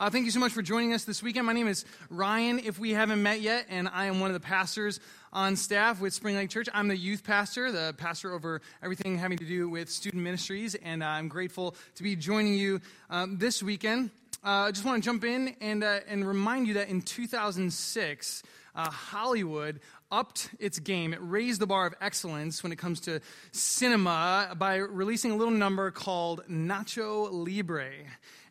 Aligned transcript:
Uh, 0.00 0.08
thank 0.08 0.24
you 0.24 0.30
so 0.30 0.40
much 0.40 0.52
for 0.52 0.62
joining 0.62 0.94
us 0.94 1.04
this 1.04 1.22
weekend. 1.22 1.44
My 1.44 1.52
name 1.52 1.68
is 1.68 1.84
Ryan, 2.08 2.58
if 2.58 2.78
we 2.78 2.92
haven't 2.92 3.22
met 3.22 3.42
yet, 3.42 3.66
and 3.68 3.86
I 3.86 4.06
am 4.06 4.18
one 4.18 4.30
of 4.30 4.32
the 4.32 4.40
pastors 4.40 4.98
on 5.30 5.56
staff 5.56 6.00
with 6.00 6.14
Spring 6.14 6.36
Lake 6.36 6.48
Church. 6.48 6.70
I'm 6.72 6.88
the 6.88 6.96
youth 6.96 7.22
pastor, 7.22 7.70
the 7.70 7.94
pastor 7.98 8.32
over 8.32 8.62
everything 8.82 9.18
having 9.18 9.36
to 9.36 9.44
do 9.44 9.68
with 9.68 9.90
student 9.90 10.22
ministries, 10.22 10.74
and 10.74 11.04
I'm 11.04 11.28
grateful 11.28 11.76
to 11.96 12.02
be 12.02 12.16
joining 12.16 12.54
you 12.54 12.80
um, 13.10 13.36
this 13.36 13.62
weekend. 13.62 14.08
Uh, 14.42 14.48
I 14.48 14.70
just 14.70 14.86
want 14.86 15.04
to 15.04 15.06
jump 15.06 15.22
in 15.22 15.54
and, 15.60 15.84
uh, 15.84 16.00
and 16.08 16.26
remind 16.26 16.66
you 16.66 16.72
that 16.74 16.88
in 16.88 17.02
2006, 17.02 18.42
uh, 18.74 18.90
Hollywood 18.90 19.80
upped 20.10 20.50
its 20.58 20.78
game. 20.78 21.12
It 21.12 21.20
raised 21.22 21.60
the 21.60 21.66
bar 21.66 21.86
of 21.86 21.94
excellence 22.00 22.62
when 22.62 22.72
it 22.72 22.76
comes 22.76 23.00
to 23.02 23.20
cinema 23.52 24.54
by 24.58 24.76
releasing 24.76 25.30
a 25.30 25.36
little 25.36 25.54
number 25.54 25.90
called 25.90 26.42
Nacho 26.48 27.28
Libre. 27.32 27.90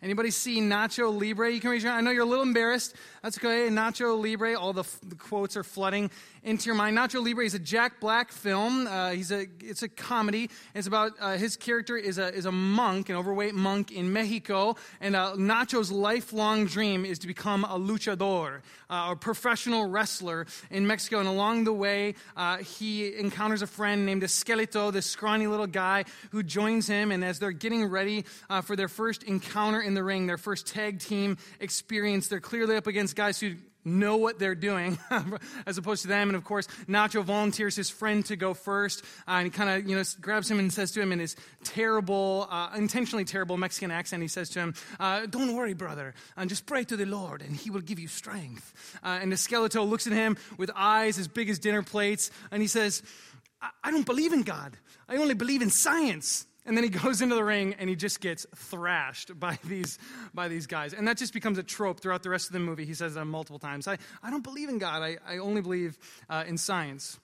Anybody 0.02 0.32
see 0.32 0.62
Nacho 0.62 1.14
Libre? 1.14 1.52
You 1.52 1.60
can 1.60 1.72
raise 1.72 1.84
your 1.84 1.92
hand. 1.92 2.08
I 2.08 2.10
know 2.10 2.14
you're 2.14 2.24
a 2.24 2.30
little 2.30 2.46
embarrassed. 2.46 2.96
That's 3.22 3.38
okay. 3.38 3.68
Nacho 3.68 4.22
Libre, 4.22 4.58
all 4.58 4.72
the, 4.72 4.86
the 5.06 5.16
quotes 5.16 5.58
are 5.58 5.64
flooding 5.64 6.10
into 6.42 6.68
your 6.68 6.76
mind. 6.76 6.98
Nacho 6.98 7.22
Libre 7.22 7.44
is 7.44 7.54
a 7.54 7.60
Jack 7.60 8.00
Black 8.00 8.32
film. 8.32 8.88
Uh, 8.88 9.12
he's 9.12 9.30
a, 9.30 9.48
it's 9.60 9.84
a 9.84 9.90
comedy. 9.90 10.50
It's 10.74 10.88
about 10.88 11.12
uh, 11.20 11.36
his 11.36 11.58
character 11.58 11.98
is 11.98 12.18
a, 12.18 12.34
is 12.34 12.46
a 12.46 12.52
monk, 12.52 13.10
an 13.10 13.18
overweight 13.18 13.56
monk 13.56 13.92
in 13.92 14.14
Mexico. 14.14 14.78
And 15.02 15.18
uh, 15.18 15.34
Nacho's 15.36 15.92
lifelong 15.92 16.66
dream 16.66 17.04
is 17.04 17.20
to 17.20 17.28
become 17.28 17.66
a 17.66 17.78
luchador, 17.78 18.62
uh, 18.90 19.10
a 19.12 19.16
professional 19.18 19.90
wrestler 19.90 20.48
in 20.72 20.88
Mexico. 20.88 21.20
And 21.20 21.28
along 21.28 21.49
the 21.64 21.74
way, 21.74 22.16
uh, 22.36 22.58
he 22.58 23.18
encounters 23.18 23.62
a 23.62 23.68
friend 23.68 24.06
named 24.06 24.24
Esqueleto, 24.24 24.92
this 24.92 25.06
scrawny 25.06 25.48
little 25.48 25.68
guy 25.68 26.06
who 26.32 26.44
joins 26.44 26.88
him. 26.88 27.12
And 27.12 27.24
as 27.24 27.40
they're 27.40 27.52
getting 27.52 27.86
ready 27.86 28.26
uh, 28.50 28.62
for 28.62 28.76
their 28.76 28.88
first 28.88 29.24
encounter 29.24 29.82
in 29.82 29.94
the 29.94 30.04
ring, 30.04 30.28
their 30.28 30.38
first 30.38 30.68
tag 30.68 31.00
team 31.00 31.38
experience, 31.60 32.28
they're 32.28 32.40
clearly 32.40 32.76
up 32.76 32.88
against 32.88 33.16
guys 33.16 33.40
who 33.40 33.56
know 33.86 34.18
what 34.18 34.40
they're 34.40 34.56
doing 34.56 34.98
as 35.66 35.78
opposed 35.78 36.02
to 36.04 36.08
them. 36.08 36.30
And 36.30 36.36
of 36.36 36.44
course, 36.44 36.68
Nacho 36.88 37.24
volunteers 37.24 37.76
his 37.76 37.90
friend 37.90 38.26
to 38.26 38.36
go 38.36 38.54
first. 38.54 39.04
Uh, 39.28 39.42
and 39.42 39.54
kind 39.54 39.70
of, 39.70 39.90
you 39.90 39.96
know, 39.96 40.04
grabs 40.22 40.50
him 40.50 40.60
and 40.60 40.72
says 40.72 40.92
to 40.92 41.02
him 41.02 41.12
in 41.12 41.20
his 41.20 41.36
terrible, 41.64 42.48
uh, 42.50 42.72
intentionally 42.76 43.26
terrible 43.26 43.58
Mexican 43.58 43.92
accent, 43.92 44.22
he 44.22 44.28
says 44.28 44.50
to 44.52 44.60
him, 44.60 44.74
uh, 45.00 45.26
Don't 45.26 45.56
worry, 45.56 45.74
brother, 45.74 46.14
and 46.38 46.50
just 46.50 46.66
pray 46.66 46.84
to 46.84 46.98
the 46.98 47.06
Lord, 47.06 47.42
and 47.42 47.56
he 47.56 47.70
will 47.70 47.82
give 47.82 48.00
you 48.00 48.08
strength. 48.08 49.00
Uh, 49.04 49.20
and 49.22 49.32
Esqueleto 49.32 49.88
looks 49.88 50.08
at 50.08 50.14
him 50.14 50.38
with 50.58 50.72
eyes 50.76 51.18
as 51.18 51.28
big 51.28 51.50
as 51.50 51.60
dinner 51.60 51.84
plates, 51.84 52.32
and 52.52 52.62
he 52.62 52.68
says, 52.68 53.04
I, 53.62 53.70
I 53.86 53.92
don't 53.92 54.06
believe 54.06 54.34
in 54.34 54.44
God. 54.44 54.78
I 55.08 55.18
only 55.18 55.36
believe 55.36 55.62
in 55.62 55.70
science. 55.70 56.46
And 56.66 56.76
then 56.76 56.84
he 56.84 56.90
goes 57.04 57.22
into 57.22 57.36
the 57.36 57.44
ring 57.44 57.76
and 57.80 57.90
he 57.90 57.96
just 57.96 58.22
gets 58.22 58.46
thrashed 58.56 59.40
by 59.40 59.58
these, 59.66 59.98
by 60.34 60.48
these 60.48 60.68
guys. 60.68 60.94
And 60.94 61.08
that 61.08 61.18
just 61.18 61.34
becomes 61.34 61.58
a 61.58 61.64
trope 61.64 62.00
throughout 62.00 62.24
the 62.24 62.30
rest 62.30 62.48
of 62.48 62.54
the 62.54 62.60
movie. 62.60 62.86
He 62.86 62.94
says 62.94 63.16
that 63.16 63.26
multiple 63.26 63.60
times. 63.60 63.88
I, 63.88 63.98
I 64.24 64.30
don't 64.30 64.44
believe 64.44 64.70
in 64.70 64.78
God, 64.78 65.02
I, 65.02 65.18
I 65.28 65.38
only 65.38 65.62
believe 65.62 65.98
uh, 66.30 66.44
in 66.48 66.58
science. 66.58 67.20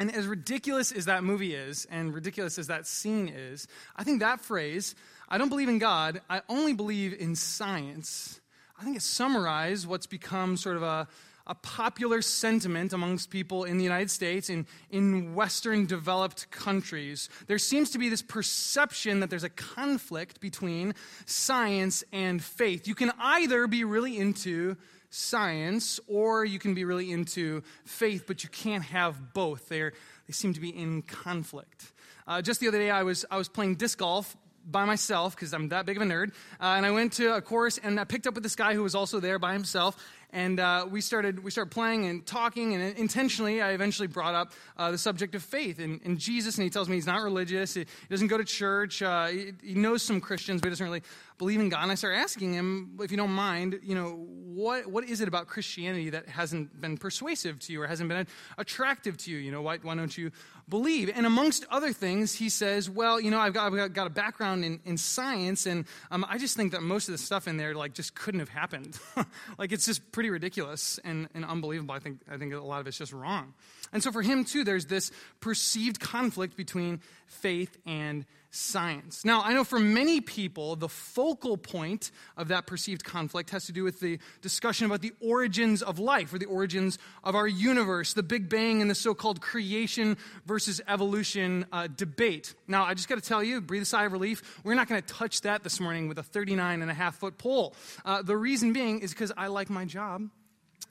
And 0.00 0.14
as 0.14 0.26
ridiculous 0.26 0.92
as 0.92 1.06
that 1.06 1.24
movie 1.24 1.54
is, 1.54 1.86
and 1.90 2.14
ridiculous 2.14 2.56
as 2.58 2.68
that 2.68 2.86
scene 2.86 3.28
is, 3.28 3.66
I 3.96 4.04
think 4.04 4.20
that 4.20 4.40
phrase, 4.40 4.94
I 5.28 5.38
don't 5.38 5.48
believe 5.48 5.68
in 5.68 5.78
God, 5.78 6.20
I 6.30 6.42
only 6.48 6.72
believe 6.72 7.14
in 7.18 7.34
science, 7.34 8.40
I 8.78 8.84
think 8.84 8.96
it 8.96 9.02
summarizes 9.02 9.88
what's 9.88 10.06
become 10.06 10.56
sort 10.56 10.76
of 10.76 10.84
a, 10.84 11.08
a 11.48 11.54
popular 11.54 12.20
sentiment 12.20 12.92
amongst 12.92 13.30
people 13.30 13.64
in 13.64 13.78
the 13.78 13.84
United 13.84 14.10
States, 14.10 14.50
in, 14.50 14.66
in 14.90 15.34
Western 15.34 15.86
developed 15.86 16.50
countries. 16.50 17.28
There 17.46 17.58
seems 17.58 17.90
to 17.90 17.98
be 17.98 18.08
this 18.08 18.22
perception 18.22 19.20
that 19.20 19.30
there's 19.30 19.44
a 19.44 19.48
conflict 19.50 20.40
between 20.40 20.94
science 21.24 22.04
and 22.12 22.42
faith. 22.42 22.86
You 22.86 22.94
can 22.94 23.12
either 23.18 23.66
be 23.66 23.84
really 23.84 24.18
into 24.18 24.76
science 25.10 25.98
or 26.06 26.44
you 26.44 26.58
can 26.58 26.74
be 26.74 26.84
really 26.84 27.10
into 27.10 27.62
faith, 27.84 28.24
but 28.26 28.44
you 28.44 28.50
can't 28.50 28.84
have 28.84 29.32
both. 29.32 29.68
They're, 29.68 29.92
they 30.26 30.32
seem 30.32 30.52
to 30.52 30.60
be 30.60 30.68
in 30.68 31.02
conflict. 31.02 31.92
Uh, 32.26 32.42
just 32.42 32.60
the 32.60 32.68
other 32.68 32.78
day, 32.78 32.90
I 32.90 33.04
was, 33.04 33.24
I 33.30 33.38
was 33.38 33.48
playing 33.48 33.76
disc 33.76 33.98
golf 33.98 34.36
by 34.70 34.84
myself 34.84 35.34
because 35.34 35.54
I'm 35.54 35.70
that 35.70 35.86
big 35.86 35.96
of 35.96 36.02
a 36.02 36.06
nerd. 36.06 36.32
Uh, 36.60 36.74
and 36.76 36.84
I 36.84 36.90
went 36.90 37.14
to 37.14 37.34
a 37.34 37.40
course 37.40 37.78
and 37.78 37.98
I 37.98 38.04
picked 38.04 38.26
up 38.26 38.34
with 38.34 38.42
this 38.42 38.54
guy 38.54 38.74
who 38.74 38.82
was 38.82 38.94
also 38.94 39.18
there 39.18 39.38
by 39.38 39.54
himself 39.54 39.96
and 40.30 40.60
uh, 40.60 40.86
we 40.90 41.00
started 41.00 41.42
we 41.42 41.50
started 41.50 41.70
playing 41.70 42.06
and 42.06 42.26
talking 42.26 42.74
and 42.74 42.96
intentionally 42.98 43.62
i 43.62 43.70
eventually 43.70 44.08
brought 44.08 44.34
up 44.34 44.52
uh, 44.76 44.90
the 44.90 44.98
subject 44.98 45.34
of 45.34 45.42
faith 45.42 45.78
and, 45.78 46.00
in, 46.02 46.18
jesus 46.18 46.56
and 46.56 46.64
he 46.64 46.70
tells 46.70 46.88
me 46.88 46.96
he's 46.96 47.06
not 47.06 47.22
religious 47.22 47.74
he, 47.74 47.80
he 47.80 47.86
doesn't 48.10 48.28
go 48.28 48.36
to 48.36 48.44
church 48.44 49.02
uh, 49.02 49.26
he, 49.26 49.52
he, 49.62 49.74
knows 49.74 50.02
some 50.02 50.20
christians 50.20 50.60
but 50.60 50.68
he 50.68 50.70
doesn't 50.70 50.86
really 50.86 51.02
believe 51.38 51.60
in 51.60 51.68
god. 51.68 51.84
And 51.84 51.92
i 51.92 51.94
start 51.94 52.16
asking 52.16 52.52
him 52.52 52.98
if 53.00 53.10
you 53.10 53.16
don't 53.16 53.30
mind 53.30 53.80
you 53.82 53.94
know 53.94 54.26
what, 54.58 54.86
what 54.86 55.04
is 55.04 55.20
it 55.20 55.28
about 55.28 55.46
christianity 55.46 56.10
that 56.10 56.28
hasn't 56.28 56.80
been 56.80 56.98
persuasive 56.98 57.58
to 57.60 57.72
you 57.72 57.82
or 57.82 57.86
hasn't 57.86 58.08
been 58.08 58.26
attractive 58.56 59.16
to 59.18 59.30
you? 59.30 59.36
You 59.36 59.52
know 59.52 59.62
why, 59.62 59.78
why 59.78 59.94
don't 59.94 60.16
you 60.16 60.32
believe? 60.68 61.10
And 61.14 61.26
amongst 61.26 61.64
other 61.70 61.92
things 61.92 62.34
he 62.34 62.48
says 62.48 62.90
well 62.90 63.20
you 63.20 63.30
know 63.30 63.38
i've 63.38 63.54
got, 63.54 63.66
I've 63.66 63.76
got, 63.76 63.92
got 63.92 64.06
a 64.06 64.10
background 64.10 64.64
in, 64.64 64.80
in 64.84 64.98
science 64.98 65.66
and 65.66 65.86
um, 66.10 66.26
i 66.28 66.38
just 66.38 66.56
think 66.56 66.72
that 66.72 66.82
most 66.82 67.08
of 67.08 67.12
the 67.12 67.18
stuff 67.18 67.46
in 67.48 67.56
there 67.56 67.74
like 67.74 67.94
just 67.94 68.14
couldn't 68.14 68.40
have 68.40 68.48
happened. 68.48 68.98
Like 69.58 69.72
it's 69.72 69.86
just 69.86 70.12
pretty 70.18 70.30
ridiculous 70.30 70.98
and, 71.04 71.28
and 71.32 71.44
unbelievable. 71.44 71.94
I 71.94 72.00
think, 72.00 72.18
I 72.28 72.38
think 72.38 72.52
a 72.52 72.58
lot 72.58 72.80
of 72.80 72.88
it's 72.88 72.98
just 72.98 73.12
wrong. 73.12 73.54
And 73.92 74.02
so 74.02 74.10
for 74.10 74.20
him, 74.20 74.44
too, 74.44 74.64
there's 74.64 74.86
this 74.86 75.12
perceived 75.38 76.00
conflict 76.00 76.56
between 76.56 77.02
faith 77.28 77.78
and 77.86 78.26
science. 78.50 79.24
Now, 79.24 79.42
I 79.42 79.52
know 79.52 79.64
for 79.64 79.78
many 79.78 80.20
people, 80.20 80.76
the 80.76 80.88
focal 80.88 81.56
point 81.56 82.10
of 82.36 82.48
that 82.48 82.66
perceived 82.66 83.04
conflict 83.04 83.50
has 83.50 83.66
to 83.66 83.72
do 83.72 83.84
with 83.84 84.00
the 84.00 84.18
discussion 84.40 84.86
about 84.86 85.02
the 85.02 85.12
origins 85.20 85.82
of 85.82 85.98
life 85.98 86.32
or 86.32 86.38
the 86.38 86.46
origins 86.46 86.98
of 87.24 87.34
our 87.34 87.46
universe, 87.46 88.14
the 88.14 88.22
Big 88.22 88.48
Bang 88.48 88.80
and 88.80 88.90
the 88.90 88.94
so 88.94 89.14
called 89.14 89.40
creation 89.40 90.16
versus 90.46 90.80
evolution 90.88 91.66
uh, 91.72 91.88
debate. 91.88 92.54
Now, 92.66 92.84
I 92.84 92.94
just 92.94 93.08
got 93.08 93.16
to 93.16 93.26
tell 93.26 93.42
you, 93.42 93.60
breathe 93.60 93.82
a 93.82 93.86
sigh 93.86 94.04
of 94.04 94.12
relief, 94.12 94.60
we're 94.64 94.74
not 94.74 94.88
going 94.88 95.00
to 95.00 95.06
touch 95.06 95.42
that 95.42 95.62
this 95.62 95.80
morning 95.80 96.08
with 96.08 96.18
a 96.18 96.22
39 96.22 96.82
and 96.82 96.90
a 96.90 96.94
half 96.94 97.16
foot 97.16 97.38
pole. 97.38 97.74
Uh, 98.04 98.22
the 98.22 98.36
reason 98.36 98.72
being 98.72 99.00
is 99.00 99.12
because 99.12 99.32
I 99.36 99.48
like 99.48 99.68
my 99.68 99.84
job 99.84 100.28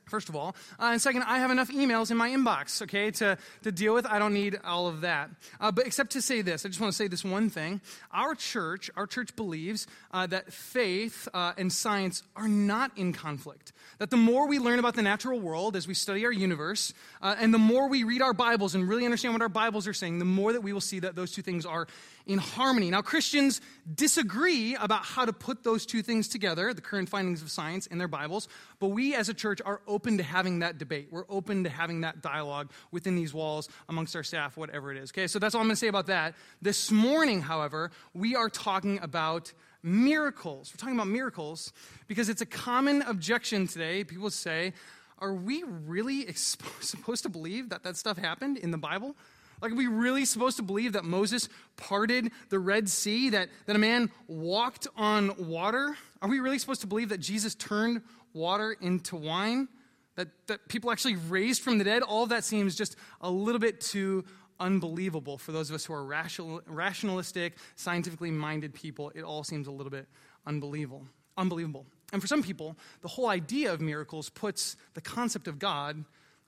first 0.07 0.29
of 0.29 0.35
all. 0.35 0.55
Uh, 0.79 0.89
and 0.91 1.01
second, 1.01 1.23
I 1.23 1.39
have 1.39 1.51
enough 1.51 1.69
emails 1.69 2.11
in 2.11 2.17
my 2.17 2.29
inbox, 2.29 2.81
okay, 2.83 3.11
to, 3.11 3.37
to 3.63 3.71
deal 3.71 3.93
with. 3.93 4.05
I 4.05 4.19
don't 4.19 4.33
need 4.33 4.59
all 4.63 4.87
of 4.87 5.01
that. 5.01 5.29
Uh, 5.59 5.71
but 5.71 5.85
except 5.85 6.11
to 6.11 6.21
say 6.21 6.41
this, 6.41 6.65
I 6.65 6.69
just 6.69 6.79
want 6.79 6.91
to 6.91 6.97
say 6.97 7.07
this 7.07 7.23
one 7.23 7.49
thing. 7.49 7.81
Our 8.11 8.35
church, 8.35 8.89
our 8.95 9.07
church 9.07 9.35
believes 9.35 9.87
uh, 10.11 10.27
that 10.27 10.51
faith 10.51 11.27
uh, 11.33 11.53
and 11.57 11.71
science 11.71 12.23
are 12.35 12.47
not 12.47 12.91
in 12.95 13.13
conflict. 13.13 13.73
That 13.99 14.09
the 14.09 14.17
more 14.17 14.47
we 14.47 14.59
learn 14.59 14.79
about 14.79 14.95
the 14.95 15.01
natural 15.01 15.39
world 15.39 15.75
as 15.75 15.87
we 15.87 15.93
study 15.93 16.25
our 16.25 16.31
universe, 16.31 16.93
uh, 17.21 17.35
and 17.39 17.53
the 17.53 17.57
more 17.57 17.87
we 17.87 18.03
read 18.03 18.21
our 18.21 18.33
Bibles 18.33 18.75
and 18.75 18.87
really 18.87 19.05
understand 19.05 19.33
what 19.33 19.41
our 19.41 19.49
Bibles 19.49 19.87
are 19.87 19.93
saying, 19.93 20.19
the 20.19 20.25
more 20.25 20.53
that 20.53 20.61
we 20.61 20.73
will 20.73 20.81
see 20.81 20.99
that 20.99 21.15
those 21.15 21.31
two 21.31 21.41
things 21.41 21.65
are 21.65 21.87
in 22.27 22.37
harmony. 22.37 22.89
Now, 22.91 23.01
Christians 23.01 23.61
disagree 23.95 24.75
about 24.75 25.05
how 25.05 25.25
to 25.25 25.33
put 25.33 25.63
those 25.63 25.85
two 25.85 26.01
things 26.01 26.27
together, 26.27 26.73
the 26.73 26.81
current 26.81 27.09
findings 27.09 27.41
of 27.41 27.49
science 27.49 27.87
in 27.87 27.97
their 27.97 28.07
Bibles, 28.07 28.47
but 28.79 28.89
we 28.89 29.15
as 29.15 29.29
a 29.29 29.33
church 29.33 29.61
are 29.65 29.81
open 29.87 30.17
to 30.17 30.23
having 30.23 30.59
that 30.59 30.77
debate. 30.77 31.07
We're 31.09 31.25
open 31.29 31.63
to 31.63 31.69
having 31.69 32.01
that 32.01 32.21
dialogue 32.21 32.71
within 32.91 33.15
these 33.15 33.33
walls 33.33 33.69
amongst 33.87 34.15
our 34.15 34.23
staff, 34.23 34.57
whatever 34.57 34.91
it 34.91 34.97
is. 34.97 35.11
Okay, 35.11 35.27
so 35.27 35.39
that's 35.39 35.55
all 35.55 35.61
I'm 35.61 35.67
going 35.67 35.75
to 35.75 35.79
say 35.79 35.87
about 35.87 36.07
that. 36.07 36.35
This 36.61 36.91
morning, 36.91 37.41
however, 37.41 37.91
we 38.13 38.35
are 38.35 38.49
talking 38.49 38.99
about 39.01 39.53
miracles. 39.81 40.73
We're 40.73 40.79
talking 40.79 40.95
about 40.95 41.07
miracles 41.07 41.71
because 42.07 42.27
it's 42.27 42.41
a 42.41 42.45
common 42.45 43.03
objection 43.03 43.67
today. 43.67 44.03
People 44.03 44.29
say, 44.29 44.73
are 45.19 45.33
we 45.33 45.63
really 45.63 46.31
supposed 46.33 47.23
to 47.23 47.29
believe 47.29 47.69
that 47.69 47.83
that 47.83 47.95
stuff 47.95 48.17
happened 48.17 48.57
in 48.57 48.71
the 48.71 48.77
Bible? 48.77 49.15
Like, 49.61 49.71
are 49.71 49.75
we 49.75 49.87
really 49.87 50.25
supposed 50.25 50.57
to 50.57 50.63
believe 50.63 50.93
that 50.93 51.03
Moses 51.03 51.49
parted 51.77 52.31
the 52.49 52.59
Red 52.59 52.89
Sea, 52.89 53.29
that, 53.31 53.49
that 53.65 53.75
a 53.75 53.79
man 53.79 54.11
walked 54.27 54.87
on 54.95 55.49
water? 55.49 55.95
Are 56.21 56.29
we 56.29 56.39
really 56.39 56.59
supposed 56.59 56.81
to 56.81 56.87
believe 56.87 57.09
that 57.09 57.19
Jesus 57.19 57.55
turned 57.55 58.01
water 58.33 58.75
into 58.79 59.15
wine? 59.15 59.67
That, 60.15 60.29
that 60.47 60.67
people 60.67 60.91
actually 60.91 61.15
raised 61.15 61.61
from 61.61 61.77
the 61.77 61.83
dead? 61.83 62.03
All 62.03 62.23
of 62.23 62.29
that 62.29 62.43
seems 62.43 62.75
just 62.75 62.95
a 63.21 63.29
little 63.29 63.59
bit 63.59 63.81
too 63.81 64.25
unbelievable 64.59 65.37
for 65.37 65.51
those 65.51 65.69
of 65.69 65.75
us 65.75 65.85
who 65.85 65.93
are 65.93 66.03
rational, 66.03 66.61
rationalistic, 66.67 67.53
scientifically 67.75 68.31
minded 68.31 68.73
people. 68.73 69.11
It 69.15 69.21
all 69.21 69.43
seems 69.43 69.67
a 69.67 69.71
little 69.71 69.91
bit 69.91 70.07
unbelievable. 70.45 71.05
Unbelievable. 71.37 71.85
And 72.13 72.21
for 72.21 72.27
some 72.27 72.41
people, 72.41 72.75
the 73.01 73.07
whole 73.07 73.27
idea 73.27 73.71
of 73.73 73.81
miracles 73.81 74.29
puts 74.29 74.75
the 74.93 75.01
concept 75.01 75.47
of 75.47 75.59
God 75.59 76.03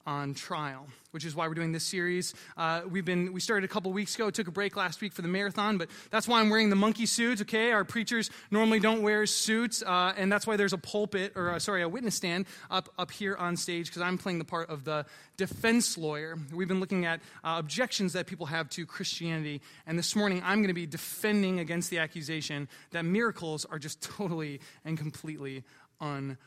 on 0.09 0.33
trial, 0.33 0.88
which 1.11 1.23
is 1.23 1.35
why 1.35 1.47
we're 1.47 1.53
doing 1.53 1.71
this 1.71 1.83
series. 1.83 2.33
Uh, 2.57 2.81
we've 2.89 3.06
been 3.06 3.31
we 3.31 3.39
started 3.39 3.63
a 3.63 3.71
couple 3.71 3.94
weeks 3.94 4.15
ago, 4.15 4.31
took 4.31 4.47
a 4.47 4.51
break 4.51 4.75
last 4.75 5.01
week 5.01 5.13
for 5.13 5.21
the 5.21 5.27
marathon, 5.27 5.77
but 5.77 5.88
that's 6.09 6.27
why 6.27 6.39
I'm 6.39 6.50
wearing 6.50 6.71
the 6.71 6.75
monkey 6.75 7.06
suit. 7.06 7.41
Okay, 7.41 7.71
our 7.71 7.83
preachers 7.83 8.31
normally 8.50 8.79
don't 8.79 9.03
wear 9.03 9.27
suits, 9.27 9.83
uh, 9.83 10.13
and 10.17 10.31
that's 10.31 10.47
why 10.47 10.57
there's 10.57 10.73
a 10.73 10.79
pulpit 10.79 11.33
or 11.35 11.51
uh, 11.51 11.59
sorry, 11.59 11.83
a 11.83 11.89
witness 11.89 12.15
stand 12.15 12.47
up 12.71 12.89
up 12.97 13.11
here 13.11 13.35
on 13.35 13.56
stage 13.56 13.85
because 13.85 14.01
I'm 14.01 14.17
playing 14.17 14.39
the 14.39 14.45
part 14.45 14.71
of 14.71 14.83
the 14.83 15.06
defense 15.38 15.95
lawyer. 15.95 16.39
We've 16.51 16.67
been 16.67 16.79
looking 16.79 17.06
at 17.06 17.19
uh, 17.44 17.57
objections 17.59 18.13
that 18.13 18.25
people 18.25 18.47
have 18.47 18.67
to 18.71 18.88
Christianity, 18.88 19.61
and 19.85 19.95
this 19.95 20.15
morning 20.15 20.41
I'm 20.44 20.57
going 20.57 20.69
to 20.69 20.73
be 20.73 20.88
defending 20.88 21.59
against 21.59 21.91
the 21.91 22.00
accusation 22.00 22.67
that 22.91 23.06
miracles 23.06 23.63
are 23.65 23.77
just 23.77 24.01
totally 24.01 24.59
and 24.83 24.97
completely 24.97 25.63
unbelievable. 26.01 26.39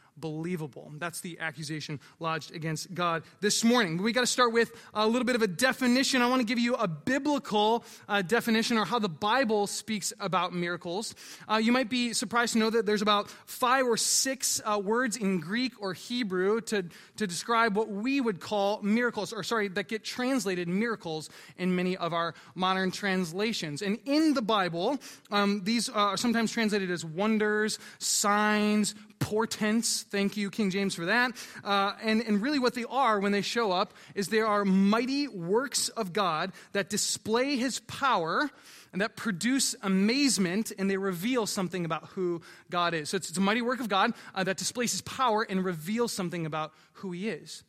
That's 0.98 1.20
the 1.20 1.38
accusation 1.40 2.00
lodged 2.20 2.54
against 2.54 2.92
God 2.94 3.22
this 3.40 3.64
morning. 3.64 4.02
We 4.02 4.12
got 4.12 4.20
to 4.20 4.26
start 4.26 4.52
with 4.52 4.72
a 4.94 5.06
little 5.06 5.24
bit 5.24 5.36
of 5.36 5.42
a 5.42 5.46
definition. 5.46 6.22
I 6.22 6.28
want 6.28 6.40
to 6.40 6.46
give 6.46 6.58
you 6.58 6.74
a 6.74 6.86
biblical 6.86 7.84
uh, 8.08 8.22
definition 8.22 8.78
or 8.78 8.84
how 8.84 8.98
the 8.98 9.08
Bible 9.08 9.66
speaks 9.66 10.12
about 10.20 10.52
miracles. 10.52 11.14
Uh, 11.50 11.56
you 11.56 11.72
might 11.72 11.88
be 11.88 12.12
surprised 12.12 12.52
to 12.52 12.58
know 12.58 12.70
that 12.70 12.86
there's 12.86 13.02
about 13.02 13.30
five 13.46 13.86
or 13.86 13.96
six 13.96 14.60
uh, 14.64 14.78
words 14.78 15.16
in 15.16 15.40
Greek 15.40 15.80
or 15.80 15.94
Hebrew 15.94 16.60
to, 16.62 16.84
to 17.16 17.26
describe 17.26 17.76
what 17.76 17.88
we 17.88 18.20
would 18.20 18.40
call 18.40 18.80
miracles, 18.82 19.32
or 19.32 19.42
sorry, 19.42 19.68
that 19.68 19.88
get 19.88 20.04
translated 20.04 20.68
miracles 20.68 21.30
in 21.56 21.74
many 21.74 21.96
of 21.96 22.12
our 22.12 22.34
modern 22.54 22.90
translations. 22.90 23.82
And 23.82 23.98
in 24.04 24.34
the 24.34 24.42
Bible, 24.42 24.98
um, 25.30 25.62
these 25.64 25.88
are 25.88 26.16
sometimes 26.16 26.52
translated 26.52 26.90
as 26.90 27.04
wonders, 27.04 27.78
signs, 27.98 28.94
portents. 29.18 30.02
Thank 30.12 30.36
you, 30.36 30.50
King 30.50 30.70
James, 30.70 30.94
for 30.94 31.06
that. 31.06 31.32
Uh, 31.64 31.94
and, 32.02 32.20
and 32.20 32.42
really, 32.42 32.58
what 32.58 32.74
they 32.74 32.84
are 32.84 33.18
when 33.18 33.32
they 33.32 33.40
show 33.40 33.72
up 33.72 33.94
is 34.14 34.28
they 34.28 34.40
are 34.40 34.62
mighty 34.62 35.26
works 35.26 35.88
of 35.88 36.12
God 36.12 36.52
that 36.72 36.90
display 36.90 37.56
his 37.56 37.80
power 37.80 38.50
and 38.92 39.00
that 39.00 39.16
produce 39.16 39.74
amazement 39.82 40.70
and 40.78 40.90
they 40.90 40.98
reveal 40.98 41.46
something 41.46 41.86
about 41.86 42.08
who 42.08 42.42
God 42.68 42.92
is. 42.92 43.08
So 43.08 43.16
it's, 43.16 43.30
it's 43.30 43.38
a 43.38 43.40
mighty 43.40 43.62
work 43.62 43.80
of 43.80 43.88
God 43.88 44.12
uh, 44.34 44.44
that 44.44 44.58
displays 44.58 44.92
his 44.92 45.00
power 45.00 45.46
and 45.48 45.64
reveals 45.64 46.12
something 46.12 46.44
about 46.44 46.74
who 46.92 47.12
he 47.12 47.30
is. 47.30 47.64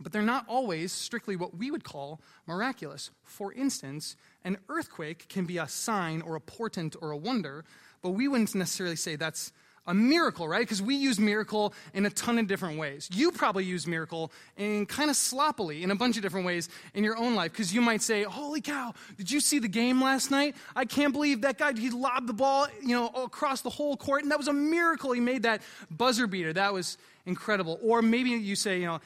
But 0.00 0.12
they're 0.12 0.22
not 0.22 0.46
always 0.48 0.92
strictly 0.92 1.36
what 1.36 1.58
we 1.58 1.70
would 1.70 1.84
call 1.84 2.22
miraculous. 2.46 3.10
For 3.22 3.52
instance, 3.52 4.16
an 4.44 4.56
earthquake 4.70 5.28
can 5.28 5.44
be 5.44 5.58
a 5.58 5.68
sign 5.68 6.22
or 6.22 6.36
a 6.36 6.40
portent 6.40 6.96
or 7.02 7.10
a 7.10 7.18
wonder, 7.18 7.66
but 8.00 8.12
we 8.12 8.28
wouldn't 8.28 8.54
necessarily 8.54 8.96
say 8.96 9.16
that's 9.16 9.52
a 9.90 9.94
miracle, 9.94 10.46
right? 10.46 10.60
Because 10.60 10.80
we 10.80 10.94
use 10.94 11.18
miracle 11.18 11.74
in 11.94 12.06
a 12.06 12.10
ton 12.10 12.38
of 12.38 12.46
different 12.46 12.78
ways. 12.78 13.08
You 13.12 13.32
probably 13.32 13.64
use 13.64 13.88
miracle 13.88 14.30
in 14.56 14.86
kind 14.86 15.10
of 15.10 15.16
sloppily 15.16 15.82
in 15.82 15.90
a 15.90 15.96
bunch 15.96 16.16
of 16.16 16.22
different 16.22 16.46
ways 16.46 16.68
in 16.94 17.02
your 17.02 17.16
own 17.16 17.34
life. 17.34 17.50
Because 17.50 17.74
you 17.74 17.80
might 17.80 18.00
say, 18.00 18.22
"Holy 18.22 18.60
cow! 18.60 18.94
Did 19.18 19.32
you 19.32 19.40
see 19.40 19.58
the 19.58 19.68
game 19.68 20.00
last 20.00 20.30
night? 20.30 20.54
I 20.76 20.84
can't 20.84 21.12
believe 21.12 21.40
that 21.40 21.58
guy 21.58 21.72
he 21.72 21.90
lobbed 21.90 22.28
the 22.28 22.32
ball, 22.32 22.68
you 22.80 22.94
know, 22.94 23.08
across 23.08 23.62
the 23.62 23.70
whole 23.70 23.96
court, 23.96 24.22
and 24.22 24.30
that 24.30 24.38
was 24.38 24.46
a 24.46 24.52
miracle. 24.52 25.10
He 25.10 25.20
made 25.20 25.42
that 25.42 25.60
buzzer 25.90 26.28
beater. 26.28 26.52
That 26.52 26.72
was 26.72 26.96
incredible." 27.26 27.80
Or 27.82 28.00
maybe 28.00 28.30
you 28.30 28.54
say, 28.54 28.78
you 28.78 28.86
know, 28.86 29.00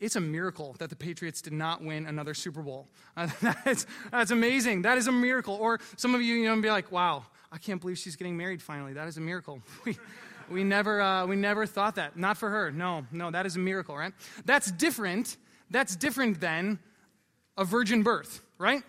it's 0.00 0.16
a 0.16 0.20
miracle 0.20 0.74
that 0.78 0.88
the 0.88 0.96
Patriots 0.96 1.42
did 1.42 1.52
not 1.52 1.84
win 1.84 2.06
another 2.06 2.32
Super 2.32 2.62
Bowl. 2.62 2.88
Uh, 3.18 3.28
that's, 3.64 3.86
that's 4.10 4.30
amazing. 4.30 4.82
That 4.82 4.96
is 4.96 5.08
a 5.08 5.12
miracle. 5.12 5.54
Or 5.54 5.78
some 5.96 6.14
of 6.14 6.22
you, 6.22 6.36
you 6.36 6.46
know, 6.46 6.58
be 6.60 6.70
like, 6.70 6.90
wow, 6.90 7.26
I 7.52 7.58
can't 7.58 7.80
believe 7.80 7.98
she's 7.98 8.16
getting 8.16 8.36
married 8.36 8.62
finally. 8.62 8.94
That 8.94 9.06
is 9.08 9.18
a 9.18 9.20
miracle. 9.20 9.60
We, 9.84 9.98
we, 10.50 10.64
never, 10.64 11.00
uh, 11.00 11.24
we 11.24 11.36
never 11.36 11.66
thought 11.66 11.94
that. 11.94 12.16
Not 12.16 12.36
for 12.36 12.50
her. 12.50 12.72
No, 12.72 13.06
no, 13.12 13.30
that 13.30 13.46
is 13.46 13.54
a 13.54 13.60
miracle, 13.60 13.96
right? 13.96 14.12
That's 14.44 14.72
different. 14.72 15.36
That's 15.70 15.94
different 15.94 16.40
than 16.40 16.80
a 17.56 17.64
virgin 17.64 18.02
birth, 18.02 18.42
right? 18.58 18.82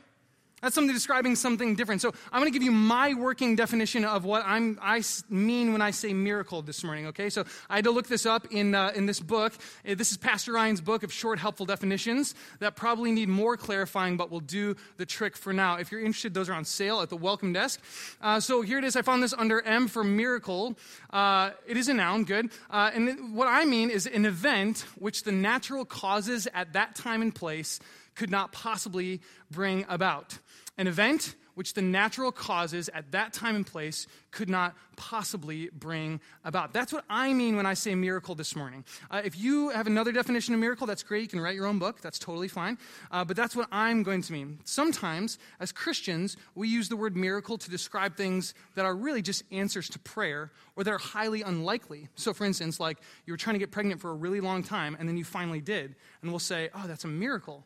That's 0.63 0.75
something 0.75 0.93
describing 0.93 1.35
something 1.35 1.75
different. 1.75 1.99
So 1.99 2.13
I'm 2.31 2.39
going 2.39 2.49
to 2.49 2.57
give 2.57 2.63
you 2.63 2.71
my 2.71 3.15
working 3.15 3.57
definition 3.57 4.05
of 4.05 4.23
what 4.23 4.43
I'm, 4.45 4.79
I 4.81 5.03
mean 5.29 5.73
when 5.73 5.81
I 5.81 5.91
say 5.91 6.13
miracle 6.13 6.61
this 6.61 6.85
morning, 6.85 7.07
okay? 7.07 7.29
So 7.29 7.43
I 7.69 7.75
had 7.75 7.83
to 7.83 7.91
look 7.91 8.07
this 8.07 8.25
up 8.25 8.47
in, 8.49 8.73
uh, 8.73 8.93
in 8.95 9.05
this 9.05 9.19
book. 9.19 9.51
Uh, 9.85 9.95
this 9.95 10.11
is 10.11 10.17
Pastor 10.17 10.53
Ryan's 10.53 10.79
book 10.79 11.03
of 11.03 11.11
short, 11.11 11.37
helpful 11.37 11.65
definitions 11.65 12.33
that 12.59 12.77
probably 12.77 13.11
need 13.11 13.27
more 13.27 13.57
clarifying, 13.57 14.15
but 14.15 14.31
will 14.31 14.39
do 14.39 14.77
the 14.95 15.05
trick 15.05 15.35
for 15.35 15.51
now. 15.51 15.75
If 15.75 15.91
you're 15.91 15.99
interested, 15.99 16.33
those 16.33 16.47
are 16.47 16.53
on 16.53 16.63
sale 16.63 17.01
at 17.01 17.09
the 17.09 17.17
welcome 17.17 17.51
desk. 17.51 17.81
Uh, 18.21 18.39
so 18.39 18.61
here 18.61 18.77
it 18.77 18.85
is. 18.85 18.95
I 18.95 19.01
found 19.01 19.21
this 19.21 19.33
under 19.33 19.61
M 19.63 19.89
for 19.89 20.05
miracle. 20.05 20.77
Uh, 21.09 21.49
it 21.67 21.75
is 21.75 21.89
a 21.89 21.93
noun, 21.93 22.23
good. 22.23 22.51
Uh, 22.69 22.89
and 22.93 23.35
what 23.35 23.49
I 23.49 23.65
mean 23.65 23.89
is 23.89 24.07
an 24.07 24.25
event 24.25 24.85
which 24.97 25.23
the 25.23 25.33
natural 25.33 25.83
causes 25.83 26.47
at 26.53 26.71
that 26.71 26.95
time 26.95 27.21
and 27.21 27.35
place 27.35 27.81
could 28.15 28.29
not 28.29 28.51
possibly 28.51 29.21
bring 29.51 29.85
about. 29.89 30.37
An 30.77 30.87
event 30.87 31.35
which 31.55 31.73
the 31.73 31.81
natural 31.81 32.31
causes 32.31 32.89
at 32.89 33.11
that 33.11 33.33
time 33.33 33.55
and 33.55 33.65
place 33.65 34.07
could 34.31 34.49
not 34.49 34.75
possibly 34.95 35.69
bring 35.71 36.19
about. 36.43 36.73
That's 36.73 36.91
what 36.91 37.05
I 37.09 37.33
mean 37.33 37.55
when 37.55 37.65
I 37.65 37.73
say 37.73 37.95
miracle 37.95 38.35
this 38.35 38.55
morning. 38.55 38.83
Uh, 39.09 39.21
if 39.23 39.37
you 39.37 39.69
have 39.69 39.87
another 39.87 40.11
definition 40.11 40.53
of 40.53 40.59
miracle, 40.59 40.87
that's 40.87 41.03
great. 41.03 41.21
You 41.21 41.27
can 41.27 41.39
write 41.39 41.55
your 41.55 41.65
own 41.65 41.79
book. 41.79 42.01
That's 42.01 42.19
totally 42.19 42.47
fine. 42.47 42.77
Uh, 43.11 43.23
but 43.23 43.35
that's 43.35 43.55
what 43.55 43.67
I'm 43.71 44.03
going 44.03 44.21
to 44.23 44.33
mean. 44.33 44.59
Sometimes, 44.65 45.37
as 45.59 45.71
Christians, 45.71 46.37
we 46.55 46.67
use 46.67 46.89
the 46.89 46.97
word 46.97 47.15
miracle 47.15 47.57
to 47.57 47.69
describe 47.69 48.15
things 48.15 48.53
that 48.75 48.85
are 48.85 48.95
really 48.95 49.21
just 49.21 49.43
answers 49.51 49.89
to 49.89 49.99
prayer 49.99 50.51
or 50.75 50.83
that 50.83 50.91
are 50.91 50.97
highly 50.97 51.41
unlikely. 51.41 52.07
So, 52.15 52.33
for 52.33 52.45
instance, 52.45 52.79
like 52.79 52.97
you 53.25 53.33
were 53.33 53.37
trying 53.37 53.55
to 53.55 53.59
get 53.59 53.71
pregnant 53.71 54.01
for 54.01 54.11
a 54.11 54.15
really 54.15 54.41
long 54.41 54.63
time 54.63 54.95
and 54.99 55.07
then 55.07 55.17
you 55.17 55.23
finally 55.23 55.61
did. 55.61 55.95
And 56.21 56.31
we'll 56.31 56.39
say, 56.39 56.69
oh, 56.73 56.87
that's 56.87 57.03
a 57.03 57.09
miracle. 57.09 57.65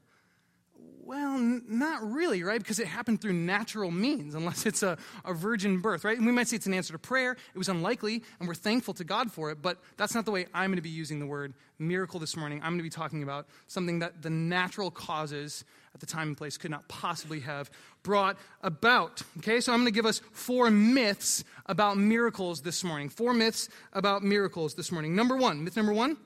Well, 1.07 1.36
n- 1.36 1.63
not 1.69 2.04
really, 2.04 2.44
right? 2.44 2.59
Because 2.59 2.80
it 2.80 2.88
happened 2.88 3.21
through 3.21 3.31
natural 3.31 3.92
means, 3.92 4.36
unless 4.36 4.65
it's 4.65 4.83
a, 4.83 4.98
a 5.24 5.33
virgin 5.33 5.80
birth, 5.80 6.04
right? 6.04 6.18
And 6.18 6.25
we 6.25 6.33
might 6.33 6.50
say 6.50 6.57
it's 6.57 6.65
an 6.65 6.74
answer 6.74 6.92
to 6.92 7.00
prayer. 7.00 7.31
It 7.31 7.57
was 7.57 7.69
unlikely, 7.69 8.24
and 8.42 8.48
we're 8.48 8.56
thankful 8.56 8.94
to 8.95 9.06
God 9.06 9.31
for 9.31 9.50
it, 9.50 9.62
but 9.62 9.77
that's 9.95 10.13
not 10.13 10.25
the 10.25 10.31
way 10.31 10.48
I'm 10.54 10.69
going 10.69 10.75
to 10.75 10.81
be 10.81 10.89
using 10.89 11.21
the 11.21 11.25
word 11.25 11.54
miracle 11.80 12.19
this 12.19 12.36
morning. 12.36 12.57
I'm 12.57 12.71
going 12.71 12.80
to 12.80 12.83
be 12.83 12.89
talking 12.89 13.24
about 13.24 13.48
something 13.68 14.00
that 14.00 14.21
the 14.21 14.30
natural 14.30 14.92
causes 14.92 15.63
at 15.94 16.01
the 16.01 16.06
time 16.06 16.27
and 16.27 16.38
place 16.38 16.57
could 16.57 16.71
not 16.71 16.86
possibly 16.89 17.39
have 17.39 17.71
brought 18.04 18.38
about. 18.62 19.21
Okay, 19.38 19.62
so 19.62 19.71
I'm 19.71 19.80
going 19.80 19.86
to 19.86 19.95
give 19.95 20.06
us 20.06 20.19
four 20.33 20.69
myths 20.69 21.45
about 21.68 21.98
miracles 21.98 22.59
this 22.63 22.83
morning. 22.83 23.07
Four 23.07 23.33
myths 23.33 23.69
about 23.94 24.24
miracles 24.24 24.74
this 24.74 24.92
morning. 24.92 25.15
Number 25.15 25.38
one, 25.38 25.63
myth 25.63 25.77
number 25.77 25.94
one 25.94 26.18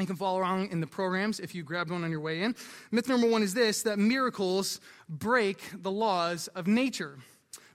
you 0.00 0.06
can 0.06 0.16
follow 0.16 0.40
along 0.40 0.70
in 0.70 0.80
the 0.80 0.86
programs 0.86 1.40
if 1.40 1.54
you 1.54 1.62
grabbed 1.62 1.90
one 1.90 2.04
on 2.04 2.10
your 2.10 2.20
way 2.20 2.42
in. 2.42 2.54
Myth 2.90 3.08
number 3.08 3.28
one 3.28 3.42
is 3.42 3.54
this 3.54 3.82
that 3.82 3.98
miracles 3.98 4.80
break 5.08 5.60
the 5.82 5.90
laws 5.90 6.48
of 6.48 6.66
nature. 6.66 7.18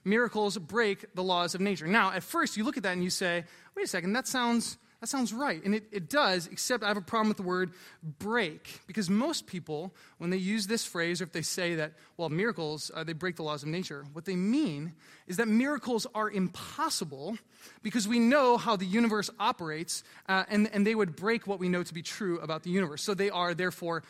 Miracles 0.04 0.58
break 0.58 1.14
the 1.14 1.22
laws 1.22 1.54
of 1.54 1.60
nature. 1.60 1.86
Now, 1.86 2.12
at 2.12 2.22
first, 2.22 2.56
you 2.56 2.64
look 2.64 2.76
at 2.76 2.82
that 2.82 2.92
and 2.92 3.02
you 3.02 3.10
say, 3.10 3.44
wait 3.74 3.84
a 3.84 3.88
second, 3.88 4.12
that 4.12 4.26
sounds 4.26 4.76
that 5.04 5.10
sounds 5.10 5.34
right. 5.34 5.62
And 5.62 5.74
it, 5.74 5.84
it 5.92 6.08
does, 6.08 6.46
except 6.46 6.82
I 6.82 6.88
have 6.88 6.96
a 6.96 7.02
problem 7.02 7.28
with 7.28 7.36
the 7.36 7.42
word 7.42 7.72
break. 8.18 8.80
Because 8.86 9.10
most 9.10 9.46
people, 9.46 9.94
when 10.16 10.30
they 10.30 10.38
use 10.38 10.66
this 10.66 10.86
phrase, 10.86 11.20
or 11.20 11.24
if 11.24 11.32
they 11.32 11.42
say 11.42 11.74
that, 11.74 11.92
well, 12.16 12.30
miracles, 12.30 12.90
uh, 12.94 13.04
they 13.04 13.12
break 13.12 13.36
the 13.36 13.42
laws 13.42 13.62
of 13.62 13.68
nature, 13.68 14.06
what 14.14 14.24
they 14.24 14.34
mean 14.34 14.94
is 15.26 15.36
that 15.36 15.46
miracles 15.46 16.06
are 16.14 16.30
impossible 16.30 17.36
because 17.82 18.08
we 18.08 18.18
know 18.18 18.56
how 18.56 18.76
the 18.76 18.86
universe 18.86 19.28
operates, 19.38 20.04
uh, 20.26 20.44
and, 20.48 20.70
and 20.72 20.86
they 20.86 20.94
would 20.94 21.16
break 21.16 21.46
what 21.46 21.58
we 21.58 21.68
know 21.68 21.82
to 21.82 21.92
be 21.92 22.00
true 22.00 22.38
about 22.40 22.62
the 22.62 22.70
universe. 22.70 23.02
So 23.02 23.12
they 23.12 23.28
are, 23.28 23.52
therefore, 23.52 24.04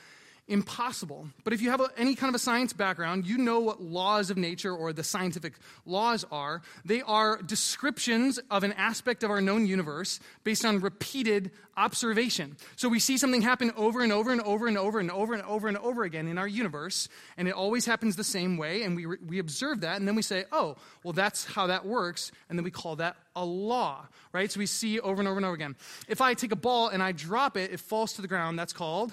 impossible. 0.46 1.26
But 1.42 1.52
if 1.54 1.62
you 1.62 1.70
have 1.70 1.80
a, 1.80 1.88
any 1.96 2.14
kind 2.14 2.28
of 2.28 2.34
a 2.34 2.38
science 2.38 2.72
background, 2.72 3.26
you 3.26 3.38
know 3.38 3.60
what 3.60 3.80
laws 3.80 4.30
of 4.30 4.36
nature 4.36 4.74
or 4.74 4.92
the 4.92 5.02
scientific 5.04 5.54
laws 5.86 6.24
are. 6.30 6.60
They 6.84 7.00
are 7.02 7.40
descriptions 7.40 8.38
of 8.50 8.62
an 8.62 8.72
aspect 8.74 9.22
of 9.22 9.30
our 9.30 9.40
known 9.40 9.66
universe 9.66 10.20
based 10.42 10.64
on 10.64 10.80
repeated 10.80 11.50
observation. 11.76 12.56
So 12.76 12.88
we 12.88 13.00
see 13.00 13.16
something 13.16 13.40
happen 13.40 13.72
over 13.76 14.02
and 14.02 14.12
over 14.12 14.32
and 14.32 14.40
over 14.42 14.66
and 14.66 14.76
over 14.76 15.00
and 15.00 15.10
over 15.10 15.34
and 15.34 15.42
over 15.42 15.68
and 15.68 15.78
over 15.78 16.04
again 16.04 16.28
in 16.28 16.36
our 16.38 16.46
universe, 16.46 17.08
and 17.36 17.48
it 17.48 17.54
always 17.54 17.86
happens 17.86 18.16
the 18.16 18.22
same 18.22 18.56
way, 18.58 18.82
and 18.82 18.94
we, 18.94 19.06
we 19.06 19.38
observe 19.38 19.80
that, 19.80 19.96
and 19.96 20.06
then 20.06 20.14
we 20.14 20.22
say, 20.22 20.44
oh, 20.52 20.76
well, 21.02 21.14
that's 21.14 21.44
how 21.44 21.66
that 21.68 21.84
works, 21.86 22.30
and 22.48 22.58
then 22.58 22.64
we 22.64 22.70
call 22.70 22.96
that 22.96 23.16
a 23.34 23.44
law, 23.44 24.06
right? 24.32 24.52
So 24.52 24.60
we 24.60 24.66
see 24.66 25.00
over 25.00 25.20
and 25.20 25.26
over 25.26 25.38
and 25.38 25.46
over 25.46 25.54
again. 25.54 25.74
If 26.06 26.20
I 26.20 26.34
take 26.34 26.52
a 26.52 26.56
ball 26.56 26.88
and 26.88 27.02
I 27.02 27.12
drop 27.12 27.56
it, 27.56 27.72
it 27.72 27.80
falls 27.80 28.12
to 28.14 28.22
the 28.22 28.28
ground, 28.28 28.58
that's 28.58 28.72
called 28.72 29.12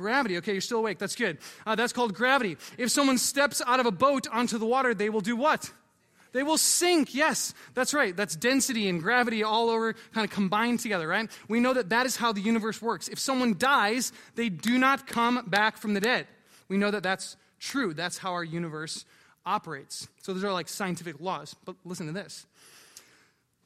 Gravity. 0.00 0.38
Okay, 0.38 0.52
you're 0.52 0.62
still 0.62 0.78
awake. 0.78 0.98
That's 0.98 1.14
good. 1.14 1.36
Uh, 1.66 1.74
that's 1.74 1.92
called 1.92 2.14
gravity. 2.14 2.56
If 2.78 2.90
someone 2.90 3.18
steps 3.18 3.60
out 3.66 3.80
of 3.80 3.86
a 3.86 3.90
boat 3.90 4.26
onto 4.32 4.56
the 4.56 4.64
water, 4.64 4.94
they 4.94 5.10
will 5.10 5.20
do 5.20 5.36
what? 5.36 5.70
They 6.32 6.42
will 6.42 6.56
sink. 6.56 7.14
Yes, 7.14 7.52
that's 7.74 7.92
right. 7.92 8.16
That's 8.16 8.34
density 8.34 8.88
and 8.88 9.02
gravity 9.02 9.42
all 9.42 9.68
over 9.68 9.92
kind 10.14 10.24
of 10.24 10.30
combined 10.30 10.80
together, 10.80 11.06
right? 11.06 11.30
We 11.48 11.60
know 11.60 11.74
that 11.74 11.90
that 11.90 12.06
is 12.06 12.16
how 12.16 12.32
the 12.32 12.40
universe 12.40 12.80
works. 12.80 13.08
If 13.08 13.18
someone 13.18 13.58
dies, 13.58 14.12
they 14.36 14.48
do 14.48 14.78
not 14.78 15.06
come 15.06 15.44
back 15.46 15.76
from 15.76 15.92
the 15.92 16.00
dead. 16.00 16.26
We 16.68 16.78
know 16.78 16.90
that 16.90 17.02
that's 17.02 17.36
true. 17.58 17.92
That's 17.92 18.16
how 18.16 18.32
our 18.32 18.44
universe 18.44 19.04
operates. 19.44 20.08
So 20.22 20.32
those 20.32 20.44
are 20.44 20.52
like 20.52 20.68
scientific 20.68 21.20
laws. 21.20 21.54
But 21.66 21.76
listen 21.84 22.06
to 22.06 22.12
this 22.12 22.46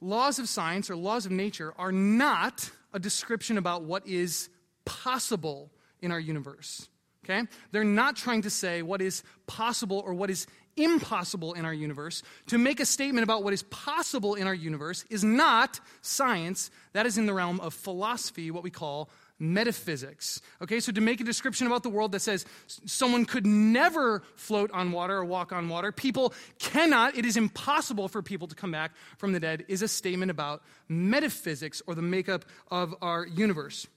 laws 0.01 0.39
of 0.39 0.49
science 0.49 0.89
or 0.89 0.95
laws 0.95 1.25
of 1.25 1.31
nature 1.31 1.73
are 1.77 1.91
not 1.91 2.69
a 2.93 2.99
description 2.99 3.57
about 3.57 3.83
what 3.83 4.07
is 4.07 4.49
possible 4.85 5.71
in 6.05 6.11
our 6.11 6.19
universe. 6.19 6.87
Okay? 7.25 7.47
They're 7.71 7.83
not 7.83 8.15
trying 8.15 8.43
to 8.43 8.49
say 8.49 8.83
what 8.83 9.01
is 9.01 9.23
possible 9.47 10.01
or 10.05 10.13
what 10.13 10.29
is 10.29 10.47
impossible 10.77 11.53
in 11.53 11.65
our 11.65 11.73
universe, 11.73 12.21
to 12.47 12.57
make 12.57 12.79
a 12.79 12.85
statement 12.85 13.23
about 13.23 13.43
what 13.43 13.53
is 13.53 13.63
possible 13.63 14.35
in 14.35 14.47
our 14.47 14.53
universe, 14.53 15.05
is 15.09 15.23
not 15.23 15.79
science. 16.01 16.69
That 16.93 17.05
is 17.05 17.17
in 17.17 17.25
the 17.25 17.33
realm 17.33 17.59
of 17.61 17.73
philosophy, 17.73 18.51
what 18.51 18.63
we 18.63 18.69
call 18.69 19.09
metaphysics. 19.37 20.41
Okay, 20.61 20.79
so 20.79 20.91
to 20.91 21.01
make 21.01 21.19
a 21.19 21.23
description 21.23 21.67
about 21.67 21.83
the 21.83 21.89
world 21.89 22.13
that 22.13 22.21
says 22.21 22.45
someone 22.85 23.25
could 23.25 23.45
never 23.45 24.23
float 24.35 24.71
on 24.71 24.91
water 24.91 25.17
or 25.17 25.25
walk 25.25 25.51
on 25.51 25.67
water, 25.67 25.91
people 25.91 26.33
cannot, 26.59 27.17
it 27.17 27.25
is 27.25 27.35
impossible 27.35 28.07
for 28.07 28.21
people 28.21 28.47
to 28.47 28.55
come 28.55 28.71
back 28.71 28.91
from 29.17 29.33
the 29.33 29.39
dead, 29.39 29.65
is 29.67 29.81
a 29.81 29.87
statement 29.87 30.31
about 30.31 30.61
metaphysics 30.87 31.81
or 31.85 31.95
the 31.95 32.01
makeup 32.01 32.45
of 32.69 32.95
our 33.01 33.25
universe. 33.25 33.87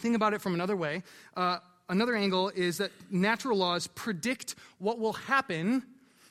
Think 0.00 0.16
about 0.16 0.34
it 0.34 0.40
from 0.40 0.54
another 0.54 0.76
way. 0.76 1.02
Uh, 1.36 1.58
another 1.88 2.14
angle 2.14 2.50
is 2.50 2.78
that 2.78 2.90
natural 3.10 3.58
laws 3.58 3.86
predict 3.86 4.54
what 4.78 4.98
will 4.98 5.14
happen 5.14 5.82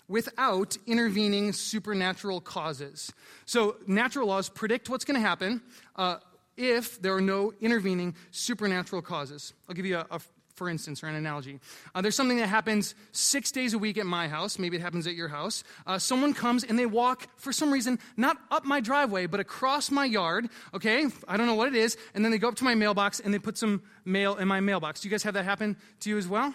without 0.08 0.78
intervening 0.86 1.52
supernatural 1.52 2.40
causes. 2.40 3.12
So, 3.46 3.78
natural 3.88 4.28
laws 4.28 4.50
predict 4.50 4.90
what's 4.90 5.06
going 5.06 5.20
to 5.20 5.28
happen. 5.28 5.62
Uh, 5.96 6.18
if 6.58 7.02
there 7.02 7.14
are 7.14 7.22
no 7.22 7.54
intervening 7.62 8.16
supernatural 8.32 9.02
causes. 9.02 9.54
I'll 9.68 9.76
give 9.76 9.86
you 9.86 9.98
a, 9.98 10.08
a 10.12 10.20
for 10.56 10.70
instance, 10.70 11.04
or 11.04 11.08
an 11.08 11.16
analogy. 11.16 11.60
Uh, 11.94 12.02
there's 12.02 12.16
something 12.16 12.38
that 12.38 12.48
happens 12.48 12.96
six 13.12 13.52
days 13.52 13.74
a 13.74 13.78
week 13.78 13.98
at 13.98 14.06
my 14.06 14.28
house. 14.28 14.58
Maybe 14.58 14.78
it 14.78 14.82
happens 14.82 15.06
at 15.06 15.14
your 15.14 15.28
house. 15.28 15.64
Uh, 15.86 16.00
someone 16.00 16.34
comes 16.34 16.64
and 16.64 16.80
they 16.80 16.86
walk, 16.86 17.28
for 17.38 17.52
some 17.52 17.72
reason, 17.72 18.00
not 18.16 18.38
up 18.50 18.66
my 18.66 18.80
driveway, 18.80 19.28
but 19.28 19.40
across 19.40 19.92
my 19.92 20.06
yard. 20.06 20.48
Okay? 20.74 21.06
I 21.28 21.38
don't 21.38 21.48
know 21.48 21.56
what 21.56 21.68
it 21.68 21.76
is. 21.76 21.98
And 22.14 22.24
then 22.24 22.32
they 22.32 22.38
go 22.38 22.48
up 22.48 22.56
to 22.56 22.64
my 22.64 22.76
mailbox 22.76 23.20
and 23.20 23.34
they 23.34 23.40
put 23.40 23.58
some 23.58 23.84
mail 24.06 24.36
in 24.36 24.48
my 24.48 24.62
mailbox. 24.62 25.02
Do 25.02 25.08
you 25.08 25.12
guys 25.12 25.24
have 25.24 25.34
that 25.34 25.44
happen 25.46 25.76
to 26.02 26.10
you 26.10 26.18
as 26.18 26.28
well? 26.28 26.54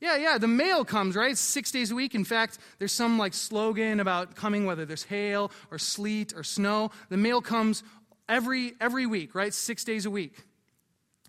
Yeah, 0.00 0.16
yeah, 0.16 0.38
the 0.38 0.48
mail 0.48 0.84
comes, 0.84 1.16
right? 1.16 1.36
six 1.36 1.70
days 1.70 1.90
a 1.90 1.94
week. 1.94 2.14
In 2.14 2.24
fact, 2.24 2.58
there's 2.78 2.92
some 2.92 3.18
like 3.18 3.32
slogan 3.32 4.00
about 4.00 4.34
coming, 4.34 4.66
whether 4.66 4.84
there's 4.84 5.04
hail 5.04 5.50
or 5.70 5.78
sleet 5.78 6.34
or 6.36 6.42
snow. 6.42 6.90
The 7.08 7.16
mail 7.16 7.40
comes 7.40 7.82
every, 8.28 8.74
every 8.80 9.06
week, 9.06 9.34
right? 9.34 9.54
Six 9.54 9.84
days 9.84 10.04
a 10.04 10.10
week. 10.10 10.44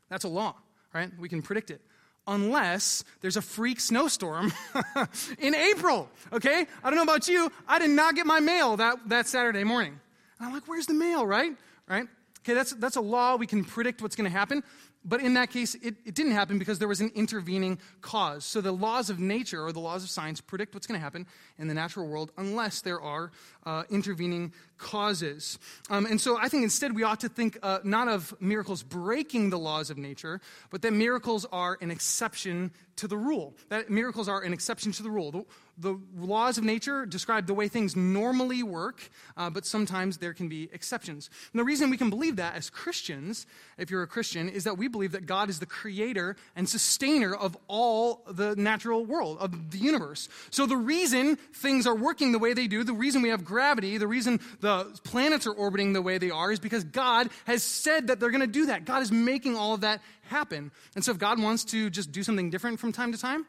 That's 0.10 0.24
a 0.24 0.28
law, 0.28 0.56
right? 0.94 1.10
We 1.20 1.30
can 1.30 1.42
predict 1.42 1.72
it. 1.72 1.82
Unless 2.28 3.04
there's 3.22 3.38
a 3.38 3.42
freak 3.42 3.80
snowstorm 3.80 4.52
in 5.40 5.54
April, 5.54 6.10
okay? 6.34 6.66
I 6.84 6.90
don't 6.90 6.96
know 6.96 7.04
about 7.04 7.28
you. 7.28 7.52
I 7.68 7.78
did 7.78 7.92
not 7.92 8.16
get 8.16 8.26
my 8.26 8.40
mail 8.40 8.78
that, 8.78 8.98
that 9.10 9.28
Saturday 9.28 9.64
morning. 9.64 10.00
And 10.40 10.48
I'm 10.48 10.54
like, 10.54 10.68
where's 10.68 10.88
the 10.88 10.96
mail, 10.96 11.26
right? 11.26 11.52
Right? 11.88 12.08
Okay, 12.40 12.54
that's, 12.54 12.72
that's 12.74 12.96
a 12.96 13.02
law. 13.02 13.36
We 13.36 13.48
can 13.48 13.64
predict 13.64 14.02
what's 14.02 14.16
going 14.16 14.30
to 14.30 14.36
happen. 14.36 14.64
But 15.06 15.22
in 15.22 15.36
that 15.36 15.52
case, 15.52 15.76
it, 15.76 15.96
it 16.04 16.16
didn't 16.16 16.32
happen 16.32 16.58
because 16.58 16.80
there 16.80 16.88
was 16.88 17.00
an 17.00 17.12
intervening 17.14 17.78
cause. 18.02 18.44
So 18.44 18.60
the 18.60 18.72
laws 18.72 19.10
of 19.10 19.20
nature 19.20 19.64
or 19.64 19.72
the 19.72 19.80
laws 19.80 20.04
of 20.04 20.10
science 20.10 20.42
predict 20.42 20.74
what's 20.74 20.88
going 20.88 21.00
to 21.00 21.04
happen 21.04 21.28
in 21.60 21.68
the 21.68 21.76
natural 21.76 22.08
world 22.08 22.32
unless 22.38 22.82
there 22.82 23.00
are 23.00 23.32
uh, 23.66 23.84
intervening 23.90 24.52
causes. 24.78 25.60
Um, 25.90 26.06
and 26.06 26.20
so 26.20 26.38
I 26.38 26.50
think 26.50 26.64
instead 26.64 26.96
we 26.96 27.04
ought 27.04 27.20
to 27.22 27.30
think 27.30 27.58
uh, 27.62 27.80
not 27.84 28.08
of 28.08 28.34
miracles 28.40 28.84
breaking 28.84 29.52
the 29.52 29.60
laws 29.60 29.90
of 29.90 29.98
nature, 29.98 30.42
but 30.72 30.82
that 30.82 30.92
miracles 30.92 31.46
are 31.52 31.78
an 31.82 31.92
exception 31.92 32.72
to 32.98 33.08
the 33.08 33.18
rule. 33.18 33.54
That 33.70 33.90
miracles 33.90 34.28
are 34.28 34.42
an 34.42 34.54
exception 34.54 34.92
to 34.94 35.04
the 35.04 35.10
rule. 35.10 35.32
The, 35.32 35.46
the 35.78 36.00
laws 36.16 36.58
of 36.58 36.64
nature 36.64 37.06
describe 37.06 37.48
the 37.48 37.54
way 37.54 37.68
things 37.68 37.96
normally 37.96 38.64
work, 38.64 39.10
uh, 39.36 39.50
but 39.50 39.66
sometimes 39.66 40.18
there 40.18 40.34
can 40.34 40.48
be 40.48 40.70
exceptions. 40.72 41.30
And 41.52 41.60
the 41.60 41.64
reason 41.64 41.90
we 41.90 41.98
can 41.98 42.10
believe 42.10 42.38
that 42.38 42.56
as 42.56 42.70
Christians, 42.70 43.46
if 43.78 43.92
you're 43.92 44.04
a 44.04 44.08
Christian, 44.08 44.48
is 44.48 44.64
that 44.64 44.78
we 44.78 44.88
believe 44.88 45.12
that 45.12 45.26
God 45.26 45.50
is 45.50 45.60
the 45.60 45.66
creator 45.66 46.36
and 46.56 46.68
sustainer 46.68 47.36
of 47.36 47.58
all 47.68 48.24
the 48.30 48.56
natural 48.56 49.06
world, 49.06 49.38
of 49.40 49.72
the 49.72 49.78
universe. 49.78 50.30
So 50.50 50.66
the 50.66 50.78
reason 50.78 51.36
things 51.36 51.86
are 51.86 51.96
working 51.96 52.32
the 52.32 52.40
way 52.40 52.54
they 52.54 52.68
do, 52.68 52.84
the 52.84 52.94
reason 52.94 53.22
we 53.22 53.30
have 53.30 53.44
gravity, 53.44 53.98
the 53.98 54.08
reason 54.08 54.40
the 54.62 54.86
planets 55.04 55.46
are 55.46 55.54
orbiting 55.54 55.94
the 55.94 56.02
way 56.02 56.18
they 56.18 56.32
are, 56.32 56.52
is 56.52 56.60
because 56.60 56.84
God 56.84 57.30
has 57.46 57.64
said 57.64 58.08
that 58.08 58.20
they're 58.20 58.32
going 58.32 58.42
to 58.42 58.48
do 58.48 58.68
that. 58.68 58.86
God 58.86 59.02
is 59.02 59.12
making 59.12 59.58
all 59.58 59.74
of 59.74 59.82
that 59.82 60.02
happen. 60.24 60.72
And 60.96 61.04
so 61.04 61.12
if 61.12 61.18
God 61.18 61.42
wants 61.42 61.66
to 61.66 61.90
just 61.90 62.12
do 62.12 62.24
something 62.24 62.50
different 62.50 62.80
from 62.80 62.92
time 62.92 63.12
to 63.12 63.18
time, 63.18 63.46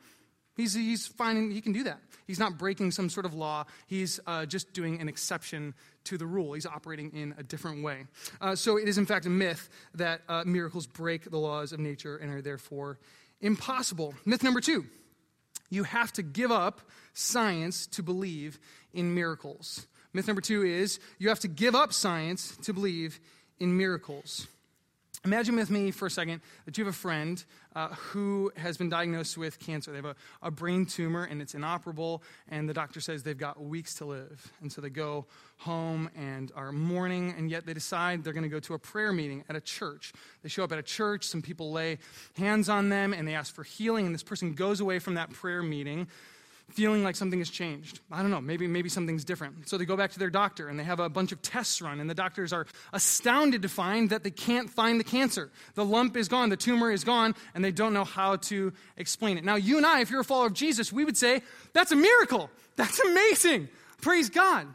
He's, 0.56 0.75
he's 0.75 1.06
finding 1.06 1.50
he 1.50 1.60
can 1.60 1.72
do 1.72 1.84
that. 1.84 2.00
He's 2.26 2.38
not 2.38 2.58
breaking 2.58 2.90
some 2.90 3.08
sort 3.08 3.26
of 3.26 3.34
law. 3.34 3.64
He's 3.86 4.18
uh, 4.26 4.46
just 4.46 4.72
doing 4.72 5.00
an 5.00 5.08
exception 5.08 5.75
to 6.04 6.18
the 6.18 6.26
rule. 6.26 6.54
He's 6.54 6.66
operating 6.66 7.10
in 7.12 7.34
a 7.38 7.42
different 7.42 7.84
way. 7.84 8.06
Uh, 8.40 8.56
so 8.56 8.78
it 8.78 8.88
is, 8.88 8.98
in 8.98 9.06
fact, 9.06 9.26
a 9.26 9.30
myth 9.30 9.68
that 9.94 10.22
uh, 10.28 10.44
miracles 10.46 10.86
break 10.86 11.30
the 11.30 11.38
laws 11.38 11.72
of 11.72 11.78
nature 11.78 12.16
and 12.16 12.32
are 12.32 12.42
therefore 12.42 12.98
impossible. 13.40 14.14
Myth 14.25 14.42
number 14.42 14.60
two 14.60 14.86
you 15.68 15.82
have 15.82 16.12
to 16.12 16.22
give 16.22 16.52
up 16.52 16.80
science 17.12 17.86
to 17.88 18.02
believe 18.02 18.58
in 18.92 19.14
miracles. 19.14 19.86
Myth 20.12 20.26
number 20.26 20.40
two 20.40 20.62
is 20.62 21.00
you 21.18 21.28
have 21.28 21.40
to 21.40 21.48
give 21.48 21.75
up 21.75 21.92
science 21.92 22.56
to 22.62 22.72
believe 22.72 23.20
in 23.58 23.76
miracles. 23.76 24.46
Imagine 25.25 25.56
with 25.56 25.70
me 25.70 25.90
for 25.90 26.06
a 26.06 26.11
second 26.11 26.40
that 26.64 26.76
you 26.76 26.85
have 26.85 26.94
a 26.94 26.96
friend 26.96 27.44
uh, 27.75 27.88
who 27.88 28.52
has 28.56 28.76
been 28.76 28.88
diagnosed 28.88 29.37
with 29.37 29.58
cancer. 29.58 29.90
They 29.90 29.99
have 29.99 30.04
a, 30.04 30.16
a 30.42 30.50
brain 30.50 30.87
tumor 30.87 31.25
and 31.25 31.42
it's 31.42 31.54
inoperable, 31.54 32.23
and 32.49 32.68
the 32.68 32.75
doctor 32.75 33.00
says 33.00 33.23
they've 33.23 33.37
got 33.37 33.62
weeks 33.62 33.94
to 33.94 34.04
live. 34.04 34.52
And 34.61 34.73
so 34.73 34.80
they 34.80 34.90
go 34.90 35.26
home 35.58 36.11
and 36.16 36.52
are 36.54 36.73
mourning, 36.73 37.35
and 37.37 37.50
yet 37.50 37.66
they 37.66 37.75
decide 37.75 38.25
they're 38.25 38.32
going 38.32 38.42
to 38.42 38.49
go 38.49 38.61
to 38.61 38.75
a 38.75 38.78
prayer 38.78 39.12
meeting 39.12 39.44
at 39.49 39.56
a 39.56 39.61
church. 39.61 40.12
They 40.42 40.49
show 40.49 40.64
up 40.64 40.73
at 40.73 40.78
a 40.78 40.82
church, 40.82 41.25
some 41.25 41.42
people 41.42 41.73
lay 41.73 41.99
hands 42.37 42.68
on 42.68 42.88
them, 42.88 43.12
and 43.12 43.26
they 43.26 43.35
ask 43.35 43.54
for 43.54 43.62
healing, 43.64 44.06
and 44.06 44.14
this 44.14 44.23
person 44.23 44.54
goes 44.54 44.80
away 44.80 44.99
from 44.99 45.14
that 45.14 45.30
prayer 45.30 45.62
meeting 45.62 46.08
feeling 46.70 47.04
like 47.04 47.16
something 47.16 47.38
has 47.38 47.49
changed. 47.49 48.00
I 48.11 48.23
don't 48.23 48.30
know, 48.30 48.40
maybe, 48.40 48.66
maybe 48.66 48.88
something's 48.88 49.25
different. 49.25 49.68
So 49.68 49.78
they 49.78 49.85
go 49.85 49.96
back 49.96 50.11
to 50.12 50.18
their 50.18 50.30
doctor 50.30 50.68
and 50.68 50.78
they 50.78 50.85
have 50.85 51.00
a 51.00 51.08
bunch 51.08 51.32
of 51.32 51.40
tests 51.40 51.80
run, 51.80 52.00
and 52.00 52.11
the 52.11 52.14
doctors 52.14 52.52
are 52.52 52.66
astounded 52.92 53.62
to 53.62 53.68
find 53.68 54.11
that 54.11 54.25
they 54.25 54.30
can't 54.30 54.68
find 54.68 54.99
the 54.99 55.04
cancer. 55.04 55.50
The 55.75 55.85
lump 55.85 56.16
is 56.16 56.28
gone, 56.28 56.49
the 56.49 56.56
tumor 56.56 56.90
is 56.90 57.04
gone, 57.04 57.35
and 57.54 57.64
they 57.64 57.73
don't 57.73 57.94
know 57.94 58.04
how 58.04 58.37
to 58.37 58.73
explain 58.96 59.38
it. 59.38 59.44
Now, 59.44 59.54
you 59.54 59.76
and 59.76 59.87
I, 59.87 60.00
if 60.00 60.11
you're 60.11 60.20
a 60.20 60.25
follower 60.25 60.49
of 60.49 60.54
Jesus, 60.54 60.92
we 60.92 61.04
would 61.04 61.16
say, 61.16 61.42
that's 61.73 61.92
a 61.92 61.96
miracle. 61.96 62.50
That's 62.76 62.99
amazing. 63.00 63.68
Praise 64.02 64.28
God. 64.28 64.66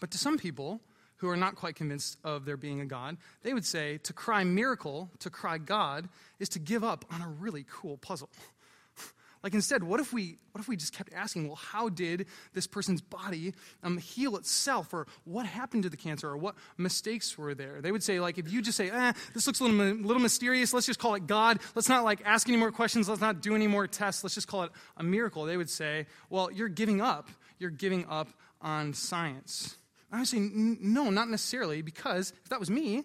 But 0.00 0.10
to 0.12 0.18
some 0.18 0.38
people, 0.38 0.80
who 1.18 1.28
are 1.28 1.36
not 1.36 1.56
quite 1.56 1.76
convinced 1.76 2.18
of 2.24 2.44
there 2.44 2.56
being 2.56 2.80
a 2.80 2.86
God, 2.86 3.16
they 3.42 3.54
would 3.54 3.64
say 3.64 3.98
to 3.98 4.12
cry 4.12 4.44
miracle, 4.44 5.10
to 5.20 5.30
cry 5.30 5.58
God, 5.58 6.08
is 6.38 6.50
to 6.50 6.58
give 6.58 6.84
up 6.84 7.04
on 7.10 7.22
a 7.22 7.28
really 7.28 7.64
cool 7.70 7.96
puzzle. 7.96 8.28
Like 9.46 9.54
instead, 9.54 9.84
what 9.84 10.00
if 10.00 10.12
we 10.12 10.38
what 10.50 10.60
if 10.60 10.66
we 10.66 10.74
just 10.74 10.92
kept 10.92 11.12
asking, 11.12 11.46
well, 11.46 11.54
how 11.54 11.88
did 11.88 12.26
this 12.52 12.66
person's 12.66 13.00
body 13.00 13.54
um, 13.84 13.96
heal 13.96 14.36
itself, 14.36 14.92
or 14.92 15.06
what 15.22 15.46
happened 15.46 15.84
to 15.84 15.88
the 15.88 15.96
cancer, 15.96 16.28
or 16.28 16.36
what 16.36 16.56
mistakes 16.76 17.38
were 17.38 17.54
there? 17.54 17.80
They 17.80 17.92
would 17.92 18.02
say, 18.02 18.18
like, 18.18 18.38
if 18.38 18.50
you 18.50 18.60
just 18.60 18.76
say, 18.76 18.90
eh, 18.90 19.12
this 19.34 19.46
looks 19.46 19.60
a 19.60 19.64
little, 19.64 19.98
little 20.04 20.20
mysterious, 20.20 20.74
let's 20.74 20.86
just 20.86 20.98
call 20.98 21.14
it 21.14 21.28
God. 21.28 21.60
Let's 21.76 21.88
not 21.88 22.02
like 22.02 22.22
ask 22.24 22.48
any 22.48 22.56
more 22.56 22.72
questions. 22.72 23.08
Let's 23.08 23.20
not 23.20 23.40
do 23.40 23.54
any 23.54 23.68
more 23.68 23.86
tests. 23.86 24.24
Let's 24.24 24.34
just 24.34 24.48
call 24.48 24.64
it 24.64 24.72
a 24.96 25.04
miracle. 25.04 25.44
They 25.44 25.56
would 25.56 25.70
say, 25.70 26.06
well, 26.28 26.50
you're 26.50 26.68
giving 26.68 27.00
up. 27.00 27.28
You're 27.60 27.70
giving 27.70 28.04
up 28.08 28.26
on 28.60 28.94
science. 28.94 29.76
I 30.10 30.18
would 30.18 30.26
say, 30.26 30.40
no, 30.40 31.10
not 31.10 31.28
necessarily, 31.28 31.82
because 31.82 32.32
if 32.42 32.48
that 32.48 32.58
was 32.58 32.68
me, 32.68 33.04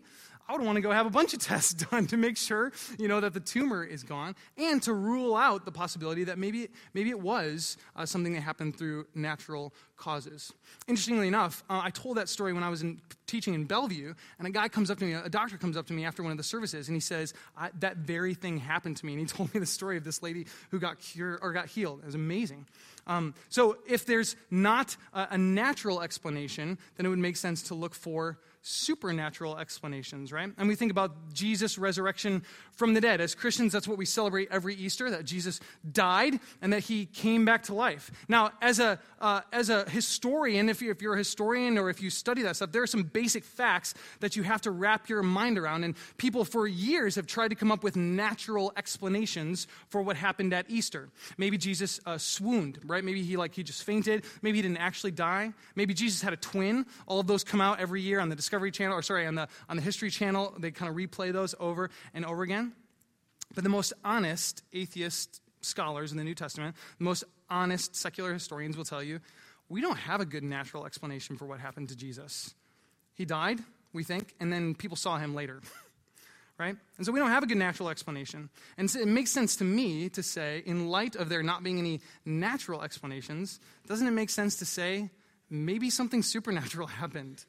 I 0.51 0.53
would 0.53 0.65
want 0.65 0.75
to 0.75 0.81
go 0.81 0.91
have 0.91 1.05
a 1.05 1.09
bunch 1.09 1.33
of 1.33 1.39
tests 1.39 1.73
done 1.91 2.07
to 2.07 2.17
make 2.17 2.35
sure, 2.35 2.73
you 2.99 3.07
know, 3.07 3.21
that 3.21 3.33
the 3.33 3.39
tumor 3.39 3.85
is 3.85 4.03
gone 4.03 4.35
and 4.57 4.83
to 4.83 4.93
rule 4.93 5.37
out 5.37 5.63
the 5.63 5.71
possibility 5.71 6.25
that 6.25 6.37
maybe, 6.37 6.67
maybe 6.93 7.09
it 7.09 7.21
was 7.21 7.77
uh, 7.95 8.05
something 8.05 8.33
that 8.33 8.41
happened 8.41 8.77
through 8.77 9.07
natural 9.15 9.73
causes. 9.95 10.51
Interestingly 10.89 11.29
enough, 11.29 11.63
uh, 11.69 11.79
I 11.81 11.89
told 11.89 12.17
that 12.17 12.27
story 12.27 12.51
when 12.51 12.63
I 12.63 12.69
was 12.69 12.81
in, 12.81 12.99
teaching 13.27 13.53
in 13.53 13.63
Bellevue, 13.63 14.13
and 14.39 14.47
a 14.47 14.51
guy 14.51 14.67
comes 14.67 14.91
up 14.91 14.99
to 14.99 15.05
me, 15.05 15.13
a 15.13 15.29
doctor 15.29 15.57
comes 15.57 15.77
up 15.77 15.87
to 15.87 15.93
me 15.93 16.03
after 16.03 16.21
one 16.21 16.33
of 16.33 16.37
the 16.37 16.43
services, 16.43 16.89
and 16.89 16.97
he 16.97 17.01
says, 17.01 17.33
that 17.79 17.97
very 17.97 18.33
thing 18.33 18.57
happened 18.57 18.97
to 18.97 19.05
me. 19.05 19.13
And 19.13 19.21
he 19.21 19.25
told 19.37 19.53
me 19.53 19.59
the 19.61 19.65
story 19.65 19.95
of 19.95 20.03
this 20.03 20.21
lady 20.21 20.47
who 20.69 20.79
got 20.79 20.99
cured 20.99 21.39
or 21.41 21.53
got 21.53 21.67
healed. 21.67 21.99
It 21.99 22.07
was 22.07 22.15
amazing. 22.15 22.67
Um, 23.07 23.35
so 23.47 23.77
if 23.87 24.05
there's 24.05 24.35
not 24.49 24.97
a, 25.13 25.29
a 25.31 25.37
natural 25.37 26.01
explanation, 26.01 26.77
then 26.97 27.05
it 27.05 27.09
would 27.09 27.19
make 27.19 27.37
sense 27.37 27.63
to 27.63 27.73
look 27.73 27.95
for 27.95 28.37
supernatural 28.61 29.57
explanations, 29.57 30.31
right? 30.31 30.51
And 30.57 30.67
we 30.67 30.75
think 30.75 30.91
about 30.91 31.33
Jesus' 31.33 31.77
resurrection 31.77 32.43
from 32.73 32.93
the 32.93 33.01
dead. 33.01 33.19
As 33.19 33.33
Christians, 33.33 33.73
that's 33.73 33.87
what 33.87 33.97
we 33.97 34.05
celebrate 34.05 34.49
every 34.51 34.75
Easter 34.75 35.09
that 35.09 35.25
Jesus 35.25 35.59
died 35.91 36.39
and 36.61 36.71
that 36.73 36.81
he 36.81 37.07
came 37.07 37.43
back 37.43 37.63
to 37.63 37.73
life. 37.73 38.11
Now, 38.27 38.51
as 38.61 38.79
a, 38.79 38.99
uh, 39.19 39.41
as 39.51 39.69
a 39.69 39.89
historian, 39.89 40.69
if, 40.69 40.81
you, 40.81 40.91
if 40.91 41.01
you're 41.01 41.15
a 41.15 41.17
historian 41.17 41.77
or 41.77 41.89
if 41.89 42.01
you 42.01 42.09
study 42.09 42.43
that 42.43 42.55
stuff, 42.55 42.71
there 42.71 42.83
are 42.83 42.87
some 42.87 43.03
basic 43.03 43.43
facts 43.43 43.95
that 44.19 44.35
you 44.35 44.43
have 44.43 44.61
to 44.61 44.71
wrap 44.71 45.09
your 45.09 45.23
mind 45.23 45.57
around. 45.57 45.83
And 45.83 45.95
people 46.17 46.45
for 46.45 46.67
years 46.67 47.15
have 47.15 47.25
tried 47.25 47.49
to 47.49 47.55
come 47.55 47.71
up 47.71 47.83
with 47.83 47.95
natural 47.95 48.73
explanations 48.77 49.67
for 49.89 50.01
what 50.01 50.17
happened 50.17 50.53
at 50.53 50.65
Easter. 50.69 51.09
Maybe 51.37 51.57
Jesus 51.57 51.99
uh, 52.05 52.17
swooned, 52.17 52.79
right? 52.85 53.03
Maybe 53.03 53.23
he 53.23 53.37
like 53.37 53.55
he 53.55 53.63
just 53.63 53.83
fainted. 53.83 54.23
Maybe 54.41 54.59
he 54.59 54.61
didn't 54.61 54.77
actually 54.77 55.11
die. 55.11 55.53
Maybe 55.75 55.93
Jesus 55.93 56.21
had 56.21 56.33
a 56.33 56.37
twin. 56.37 56.85
All 57.07 57.19
of 57.19 57.27
those 57.27 57.43
come 57.43 57.61
out 57.61 57.79
every 57.79 58.01
year 58.01 58.19
on 58.19 58.29
the 58.29 58.35
Discovery 58.51 58.71
Channel, 58.71 58.97
or 58.97 59.01
sorry, 59.01 59.25
on 59.27 59.35
the, 59.35 59.47
on 59.69 59.77
the 59.77 59.81
History 59.81 60.09
Channel. 60.09 60.53
They 60.59 60.71
kind 60.71 60.89
of 60.89 60.97
replay 60.97 61.31
those 61.31 61.55
over 61.57 61.89
and 62.13 62.25
over 62.25 62.43
again. 62.43 62.73
But 63.55 63.63
the 63.63 63.69
most 63.69 63.93
honest 64.03 64.61
atheist 64.73 65.39
scholars 65.61 66.11
in 66.11 66.17
the 66.17 66.25
New 66.25 66.35
Testament, 66.35 66.75
the 66.97 67.05
most 67.05 67.23
honest 67.49 67.95
secular 67.95 68.33
historians 68.33 68.75
will 68.75 68.83
tell 68.83 69.01
you 69.01 69.21
we 69.69 69.79
don't 69.79 69.95
have 69.95 70.19
a 70.19 70.25
good 70.25 70.43
natural 70.43 70.85
explanation 70.85 71.37
for 71.37 71.45
what 71.45 71.61
happened 71.61 71.87
to 71.89 71.95
Jesus. 71.95 72.53
He 73.13 73.23
died, 73.23 73.59
we 73.93 74.03
think, 74.03 74.35
and 74.41 74.51
then 74.51 74.75
people 74.75 74.97
saw 74.97 75.17
him 75.17 75.33
later. 75.33 75.61
right? 76.57 76.75
And 76.97 77.05
so 77.05 77.13
we 77.13 77.19
don't 77.19 77.29
have 77.29 77.43
a 77.43 77.47
good 77.47 77.57
natural 77.57 77.87
explanation. 77.87 78.49
And 78.77 78.91
so 78.91 78.99
it 78.99 79.07
makes 79.07 79.31
sense 79.31 79.55
to 79.57 79.63
me 79.63 80.09
to 80.09 80.21
say, 80.21 80.61
in 80.65 80.89
light 80.89 81.15
of 81.15 81.29
there 81.29 81.41
not 81.41 81.63
being 81.63 81.79
any 81.79 82.01
natural 82.25 82.81
explanations, 82.81 83.61
doesn't 83.87 84.05
it 84.05 84.11
make 84.11 84.29
sense 84.29 84.57
to 84.57 84.65
say 84.65 85.09
maybe 85.49 85.89
something 85.89 86.21
supernatural 86.21 86.87
happened? 87.01 87.45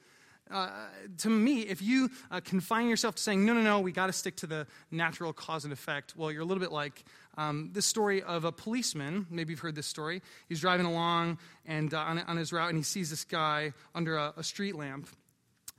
Uh, 0.52 0.70
to 1.18 1.30
me, 1.30 1.62
if 1.62 1.80
you 1.80 2.10
uh, 2.30 2.40
confine 2.40 2.88
yourself 2.88 3.14
to 3.14 3.22
saying, 3.22 3.44
no, 3.44 3.54
no, 3.54 3.62
no, 3.62 3.80
we 3.80 3.90
got 3.90 4.06
to 4.06 4.12
stick 4.12 4.36
to 4.36 4.46
the 4.46 4.66
natural 4.90 5.32
cause 5.32 5.64
and 5.64 5.72
effect, 5.72 6.14
well, 6.16 6.30
you're 6.30 6.42
a 6.42 6.44
little 6.44 6.60
bit 6.60 6.72
like 6.72 7.04
um, 7.38 7.70
this 7.72 7.86
story 7.86 8.22
of 8.22 8.44
a 8.44 8.52
policeman. 8.52 9.26
Maybe 9.30 9.52
you've 9.52 9.60
heard 9.60 9.74
this 9.74 9.86
story. 9.86 10.22
He's 10.48 10.60
driving 10.60 10.86
along 10.86 11.38
and 11.66 11.92
uh, 11.94 11.98
on, 11.98 12.18
on, 12.18 12.36
his 12.36 12.52
route, 12.52 12.68
and 12.68 12.76
he 12.76 12.84
sees 12.84 13.10
this 13.10 13.24
guy 13.24 13.72
under 13.94 14.16
a, 14.16 14.34
a 14.36 14.44
street 14.44 14.76
lamp. 14.76 15.08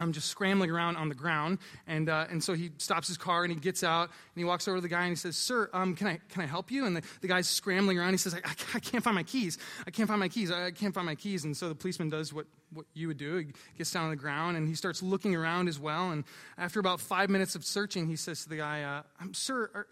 I'm 0.04 0.14
just 0.14 0.30
scrambling 0.30 0.70
around 0.70 0.98
on 0.98 1.10
the 1.10 1.16
ground. 1.16 1.58
And, 1.88 2.10
uh, 2.10 2.28
and 2.30 2.44
so 2.44 2.54
he 2.54 2.72
stops 2.78 3.08
his 3.08 3.18
car 3.18 3.44
and 3.44 3.54
he 3.54 3.60
gets 3.60 3.84
out 3.84 4.04
and 4.04 4.36
he 4.36 4.44
walks 4.44 4.68
over 4.68 4.78
to 4.78 4.82
the 4.82 4.88
guy 4.88 5.02
and 5.02 5.10
he 5.10 5.16
says, 5.16 5.36
Sir, 5.36 5.70
um, 5.74 5.96
can, 5.96 6.08
I, 6.08 6.20
can 6.30 6.42
I 6.42 6.46
help 6.46 6.70
you? 6.70 6.86
And 6.86 6.96
the, 6.96 7.02
the 7.22 7.28
guy's 7.28 7.48
scrambling 7.48 7.98
around. 7.98 8.12
He 8.12 8.18
says, 8.18 8.36
I, 8.36 8.52
I, 8.76 8.80
can't 8.80 9.04
find 9.04 9.16
my 9.16 9.24
keys. 9.24 9.58
I 9.88 9.92
can't 9.92 10.08
find 10.08 10.20
my 10.20 10.30
keys. 10.30 10.52
I 10.52 10.72
can't 10.72 10.94
find 10.94 11.06
my 11.06 11.16
keys. 11.16 11.46
And 11.46 11.56
so 11.56 11.70
the 11.70 11.76
policeman 11.76 12.10
does 12.10 12.32
what, 12.32 12.46
what 12.74 12.86
you 12.94 13.08
would 13.08 13.18
do. 13.18 13.38
He 13.38 13.48
gets 13.78 13.92
down 13.92 14.04
on 14.04 14.10
the 14.10 14.16
ground 14.16 14.58
and 14.58 14.68
he 14.68 14.76
starts 14.76 15.02
looking 15.02 15.36
around 15.36 15.68
as 15.68 15.80
well. 15.80 16.12
And 16.12 16.24
after 16.58 16.80
about 16.80 17.00
five 17.00 17.30
minutes 17.30 17.56
of 17.56 17.66
searching, 17.66 18.08
he 18.08 18.16
says 18.16 18.44
to 18.44 18.50
the 18.50 18.58
guy, 18.58 18.84
uh, 18.84 19.02
Sir, 19.32 19.72
are, 19.74 19.88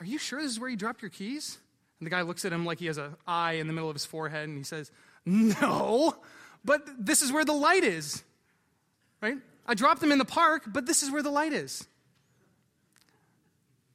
are 0.00 0.06
you 0.06 0.18
sure 0.18 0.42
this 0.42 0.50
is 0.50 0.60
where 0.60 0.68
you 0.68 0.76
dropped 0.76 1.00
your 1.00 1.10
keys? 1.10 1.58
And 2.00 2.06
the 2.06 2.10
guy 2.10 2.22
looks 2.22 2.44
at 2.44 2.52
him 2.52 2.66
like 2.66 2.80
he 2.80 2.86
has 2.86 2.98
an 2.98 3.14
eye 3.28 3.52
in 3.52 3.68
the 3.68 3.72
middle 3.72 3.88
of 3.88 3.94
his 3.94 4.04
forehead 4.04 4.48
and 4.48 4.58
he 4.58 4.64
says, 4.64 4.90
No, 5.24 6.16
but 6.64 6.82
this 6.98 7.22
is 7.22 7.30
where 7.30 7.44
the 7.44 7.52
light 7.52 7.84
is. 7.84 8.24
Right? 9.20 9.38
I 9.66 9.74
dropped 9.74 10.00
them 10.00 10.12
in 10.12 10.18
the 10.18 10.24
park, 10.24 10.64
but 10.66 10.86
this 10.86 11.02
is 11.02 11.10
where 11.10 11.22
the 11.22 11.30
light 11.30 11.52
is. 11.52 11.86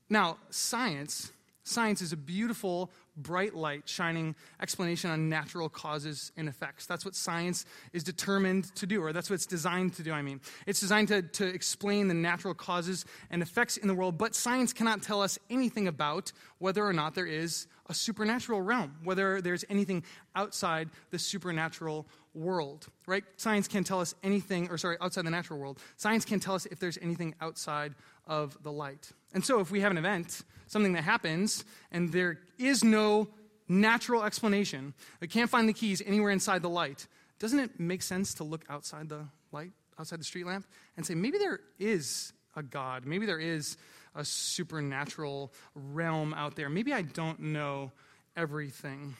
Now, 0.09 0.37
science, 0.49 1.31
science 1.63 2.01
is 2.01 2.13
a 2.13 2.17
beautiful, 2.17 2.91
bright 3.17 3.55
light 3.55 3.89
shining 3.89 4.35
explanation 4.61 5.09
on 5.09 5.27
natural 5.27 5.67
causes 5.67 6.31
and 6.37 6.47
effects. 6.47 6.85
That's 6.85 7.03
what 7.03 7.15
science 7.15 7.65
is 7.91 8.03
determined 8.03 8.73
to 8.75 8.85
do, 8.85 9.03
or 9.03 9.11
that's 9.11 9.29
what 9.29 9.35
it's 9.35 9.45
designed 9.45 9.95
to 9.95 10.03
do, 10.03 10.13
I 10.13 10.21
mean. 10.21 10.39
It's 10.65 10.79
designed 10.79 11.09
to, 11.09 11.23
to 11.23 11.45
explain 11.45 12.07
the 12.07 12.13
natural 12.13 12.53
causes 12.53 13.05
and 13.29 13.41
effects 13.41 13.75
in 13.75 13.87
the 13.87 13.93
world, 13.93 14.17
but 14.17 14.35
science 14.35 14.71
cannot 14.71 15.01
tell 15.01 15.21
us 15.21 15.37
anything 15.49 15.87
about 15.87 16.31
whether 16.59 16.85
or 16.85 16.93
not 16.93 17.15
there 17.15 17.25
is 17.25 17.67
a 17.89 17.93
supernatural 17.93 18.61
realm, 18.61 18.95
whether 19.03 19.41
there's 19.41 19.65
anything 19.69 20.03
outside 20.35 20.89
the 21.11 21.19
supernatural 21.19 22.05
world, 22.33 22.87
right? 23.05 23.23
Science 23.37 23.67
can't 23.67 23.85
tell 23.85 23.99
us 23.99 24.13
anything, 24.23 24.69
or 24.69 24.77
sorry, 24.77 24.97
outside 25.01 25.25
the 25.25 25.31
natural 25.31 25.59
world. 25.59 25.79
Science 25.95 26.25
can't 26.25 26.41
tell 26.41 26.55
us 26.55 26.65
if 26.67 26.79
there's 26.79 26.97
anything 27.01 27.33
outside 27.41 27.95
of 28.25 28.57
the 28.63 28.71
light. 28.71 29.11
And 29.33 29.43
so 29.43 29.59
if 29.59 29.71
we 29.71 29.81
have 29.81 29.91
an 29.91 29.97
event, 29.97 30.43
something 30.67 30.93
that 30.93 31.03
happens, 31.03 31.65
and 31.91 32.11
there 32.11 32.39
is 32.57 32.83
no 32.83 33.27
natural 33.67 34.23
explanation, 34.23 34.93
we 35.19 35.27
can't 35.27 35.49
find 35.49 35.67
the 35.67 35.73
keys 35.73 36.01
anywhere 36.05 36.31
inside 36.31 36.61
the 36.61 36.69
light, 36.69 37.07
doesn't 37.39 37.59
it 37.59 37.79
make 37.79 38.01
sense 38.01 38.33
to 38.35 38.43
look 38.43 38.63
outside 38.69 39.09
the 39.09 39.27
light, 39.51 39.71
outside 39.99 40.19
the 40.19 40.25
street 40.25 40.45
lamp, 40.45 40.65
and 40.95 41.05
say, 41.05 41.15
maybe 41.15 41.37
there 41.37 41.59
is 41.79 42.33
a 42.55 42.63
God, 42.63 43.05
maybe 43.05 43.25
there 43.25 43.39
is 43.39 43.77
a 44.17 44.25
supernatural 44.25 45.53
realm 45.75 46.33
out 46.33 46.55
there. 46.55 46.69
Maybe 46.69 46.91
I 46.91 47.03
don't 47.03 47.39
know 47.39 47.91
everything. 48.35 49.15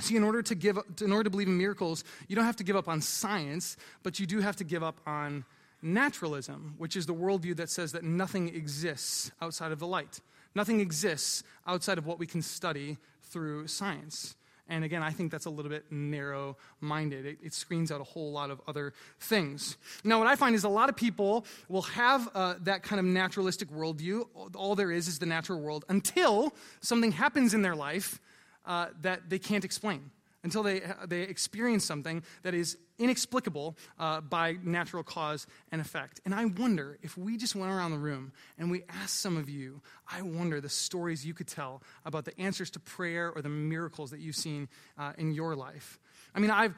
See, 0.00 0.16
in 0.16 0.24
order 0.24 0.42
to 0.42 0.54
give, 0.54 0.78
in 1.00 1.12
order 1.12 1.24
to 1.24 1.30
believe 1.30 1.48
in 1.48 1.56
miracles, 1.56 2.04
you 2.28 2.36
don't 2.36 2.44
have 2.44 2.56
to 2.56 2.64
give 2.64 2.76
up 2.76 2.88
on 2.88 3.00
science, 3.00 3.76
but 4.02 4.18
you 4.18 4.26
do 4.26 4.40
have 4.40 4.56
to 4.56 4.64
give 4.64 4.82
up 4.82 5.00
on 5.06 5.44
naturalism, 5.80 6.74
which 6.78 6.96
is 6.96 7.06
the 7.06 7.14
worldview 7.14 7.56
that 7.56 7.70
says 7.70 7.92
that 7.92 8.02
nothing 8.02 8.48
exists 8.48 9.30
outside 9.40 9.70
of 9.70 9.78
the 9.78 9.86
light. 9.86 10.20
Nothing 10.54 10.80
exists 10.80 11.42
outside 11.66 11.98
of 11.98 12.06
what 12.06 12.18
we 12.18 12.26
can 12.26 12.42
study 12.42 12.98
through 13.22 13.68
science. 13.68 14.34
And 14.68 14.82
again, 14.82 15.02
I 15.02 15.10
think 15.10 15.30
that's 15.30 15.44
a 15.44 15.50
little 15.50 15.70
bit 15.70 15.84
narrow 15.90 16.56
minded. 16.80 17.26
It, 17.26 17.38
it, 17.42 17.52
screens 17.52 17.92
out 17.92 18.00
a 18.00 18.04
whole 18.04 18.32
lot 18.32 18.50
of 18.50 18.62
other 18.66 18.94
things. 19.20 19.76
Now, 20.04 20.18
what 20.18 20.26
I 20.26 20.36
find 20.36 20.54
is 20.54 20.64
a 20.64 20.70
lot 20.70 20.88
of 20.88 20.96
people 20.96 21.44
will 21.68 21.82
have 21.82 22.28
uh, 22.34 22.54
that 22.62 22.82
kind 22.82 22.98
of 22.98 23.04
naturalistic 23.04 23.70
worldview. 23.70 24.26
All 24.54 24.74
there 24.74 24.90
is 24.90 25.06
is 25.06 25.18
the 25.18 25.26
natural 25.26 25.60
world 25.60 25.84
until 25.88 26.54
something 26.80 27.12
happens 27.12 27.52
in 27.52 27.60
their 27.60 27.76
life 27.76 28.20
uh, 28.64 28.86
that 29.02 29.28
they 29.28 29.38
can't 29.38 29.64
explain 29.64 30.10
until 30.44 30.62
they, 30.62 30.82
they 31.08 31.22
experience 31.22 31.84
something 31.84 32.22
that 32.42 32.54
is 32.54 32.78
inexplicable 32.98 33.76
uh, 33.98 34.20
by 34.20 34.56
natural 34.62 35.02
cause 35.02 35.48
and 35.72 35.80
effect. 35.80 36.20
And 36.24 36.32
I 36.32 36.44
wonder 36.44 36.98
if 37.02 37.18
we 37.18 37.36
just 37.36 37.56
went 37.56 37.72
around 37.72 37.90
the 37.90 37.98
room 37.98 38.32
and 38.58 38.70
we 38.70 38.84
asked 39.02 39.20
some 39.20 39.36
of 39.36 39.48
you, 39.48 39.82
I 40.08 40.22
wonder 40.22 40.60
the 40.60 40.68
stories 40.68 41.26
you 41.26 41.34
could 41.34 41.48
tell 41.48 41.82
about 42.04 42.24
the 42.24 42.40
answers 42.40 42.70
to 42.70 42.80
prayer 42.80 43.32
or 43.34 43.42
the 43.42 43.48
miracles 43.48 44.12
that 44.12 44.20
you've 44.20 44.36
seen 44.36 44.68
uh, 44.96 45.14
in 45.18 45.32
your 45.32 45.56
life. 45.56 45.98
I 46.34 46.38
mean, 46.38 46.50
I've. 46.50 46.74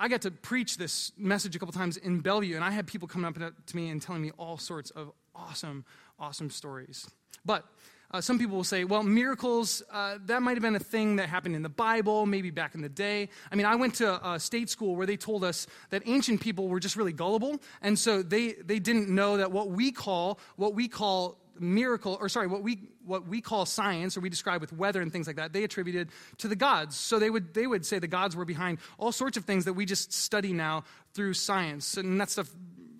I 0.00 0.06
got 0.06 0.22
to 0.22 0.30
preach 0.30 0.76
this 0.76 1.10
message 1.18 1.56
a 1.56 1.58
couple 1.58 1.72
times 1.72 1.96
in 1.96 2.20
Bellevue, 2.20 2.54
and 2.54 2.64
I 2.64 2.70
had 2.70 2.86
people 2.86 3.08
coming 3.08 3.26
up 3.26 3.34
to 3.66 3.76
me 3.76 3.90
and 3.90 4.00
telling 4.00 4.22
me 4.22 4.30
all 4.38 4.56
sorts 4.56 4.90
of 4.92 5.10
awesome, 5.34 5.84
awesome 6.20 6.50
stories. 6.50 7.04
But 7.44 7.64
uh, 8.10 8.20
some 8.20 8.38
people 8.38 8.56
will 8.56 8.64
say, 8.64 8.84
well, 8.84 9.02
miracles, 9.02 9.82
uh, 9.92 10.18
that 10.26 10.42
might 10.42 10.52
have 10.52 10.62
been 10.62 10.76
a 10.76 10.80
thing 10.80 11.16
that 11.16 11.28
happened 11.28 11.54
in 11.54 11.62
the 11.62 11.68
Bible, 11.68 12.24
maybe 12.24 12.50
back 12.50 12.74
in 12.74 12.80
the 12.80 12.88
day. 12.88 13.28
I 13.52 13.54
mean, 13.54 13.66
I 13.66 13.74
went 13.74 13.96
to 13.96 14.26
a 14.26 14.40
state 14.40 14.70
school 14.70 14.96
where 14.96 15.06
they 15.06 15.16
told 15.16 15.44
us 15.44 15.66
that 15.90 16.02
ancient 16.06 16.40
people 16.40 16.68
were 16.68 16.80
just 16.80 16.96
really 16.96 17.12
gullible, 17.12 17.60
and 17.82 17.98
so 17.98 18.22
they, 18.22 18.52
they 18.52 18.78
didn't 18.78 19.08
know 19.08 19.36
that 19.36 19.52
what 19.52 19.70
we 19.70 19.92
call, 19.92 20.38
what 20.56 20.74
we 20.74 20.88
call 20.88 21.38
miracle, 21.60 22.16
or 22.20 22.28
sorry, 22.28 22.46
what 22.46 22.62
we, 22.62 22.88
what 23.04 23.26
we 23.26 23.40
call 23.40 23.66
science, 23.66 24.16
or 24.16 24.20
we 24.20 24.30
describe 24.30 24.60
with 24.60 24.72
weather 24.72 25.00
and 25.02 25.12
things 25.12 25.26
like 25.26 25.36
that, 25.36 25.52
they 25.52 25.64
attributed 25.64 26.08
to 26.38 26.48
the 26.48 26.56
gods. 26.56 26.96
So 26.96 27.18
they 27.18 27.30
would, 27.30 27.52
they 27.52 27.66
would 27.66 27.84
say 27.84 27.98
the 27.98 28.06
gods 28.06 28.36
were 28.36 28.44
behind 28.44 28.78
all 28.96 29.12
sorts 29.12 29.36
of 29.36 29.44
things 29.44 29.64
that 29.64 29.72
we 29.72 29.84
just 29.84 30.12
study 30.12 30.52
now 30.52 30.84
through 31.14 31.34
science. 31.34 31.96
And 31.96 32.20
that 32.20 32.30
stuff 32.30 32.48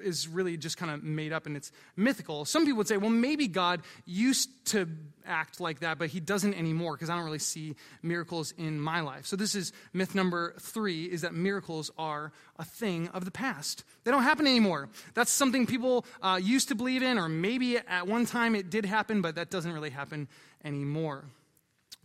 is 0.02 0.28
really 0.28 0.56
just 0.56 0.76
kind 0.76 0.92
of 0.92 1.02
made 1.02 1.32
up 1.32 1.46
and 1.46 1.56
it's 1.56 1.72
mythical. 1.96 2.44
Some 2.44 2.64
people 2.64 2.78
would 2.78 2.88
say, 2.88 2.96
well, 2.96 3.10
maybe 3.10 3.48
God 3.48 3.82
used 4.04 4.50
to 4.66 4.88
act 5.26 5.60
like 5.60 5.80
that, 5.80 5.98
but 5.98 6.08
he 6.08 6.20
doesn't 6.20 6.54
anymore 6.54 6.94
because 6.94 7.10
I 7.10 7.16
don't 7.16 7.24
really 7.24 7.38
see 7.38 7.76
miracles 8.02 8.52
in 8.56 8.80
my 8.80 9.00
life. 9.00 9.26
So 9.26 9.36
this 9.36 9.54
is 9.54 9.72
myth 9.92 10.14
number 10.14 10.54
three 10.60 11.04
is 11.04 11.22
that 11.22 11.34
miracles 11.34 11.90
are 11.98 12.32
a 12.58 12.64
thing 12.64 13.08
of 13.08 13.24
the 13.24 13.30
past. 13.30 13.84
They 14.04 14.10
don't 14.10 14.22
happen 14.22 14.46
anymore. 14.46 14.88
That's 15.14 15.30
something 15.30 15.66
people 15.66 16.06
uh, 16.22 16.40
used 16.42 16.68
to 16.68 16.74
believe 16.74 17.02
in, 17.02 17.18
or 17.18 17.28
maybe 17.28 17.78
at 17.78 18.06
one 18.06 18.26
time 18.26 18.54
it 18.54 18.70
did 18.70 18.84
happen, 18.84 19.20
but 19.20 19.34
that 19.34 19.50
doesn't 19.50 19.72
really 19.72 19.90
happen 19.90 20.28
anymore. 20.64 21.24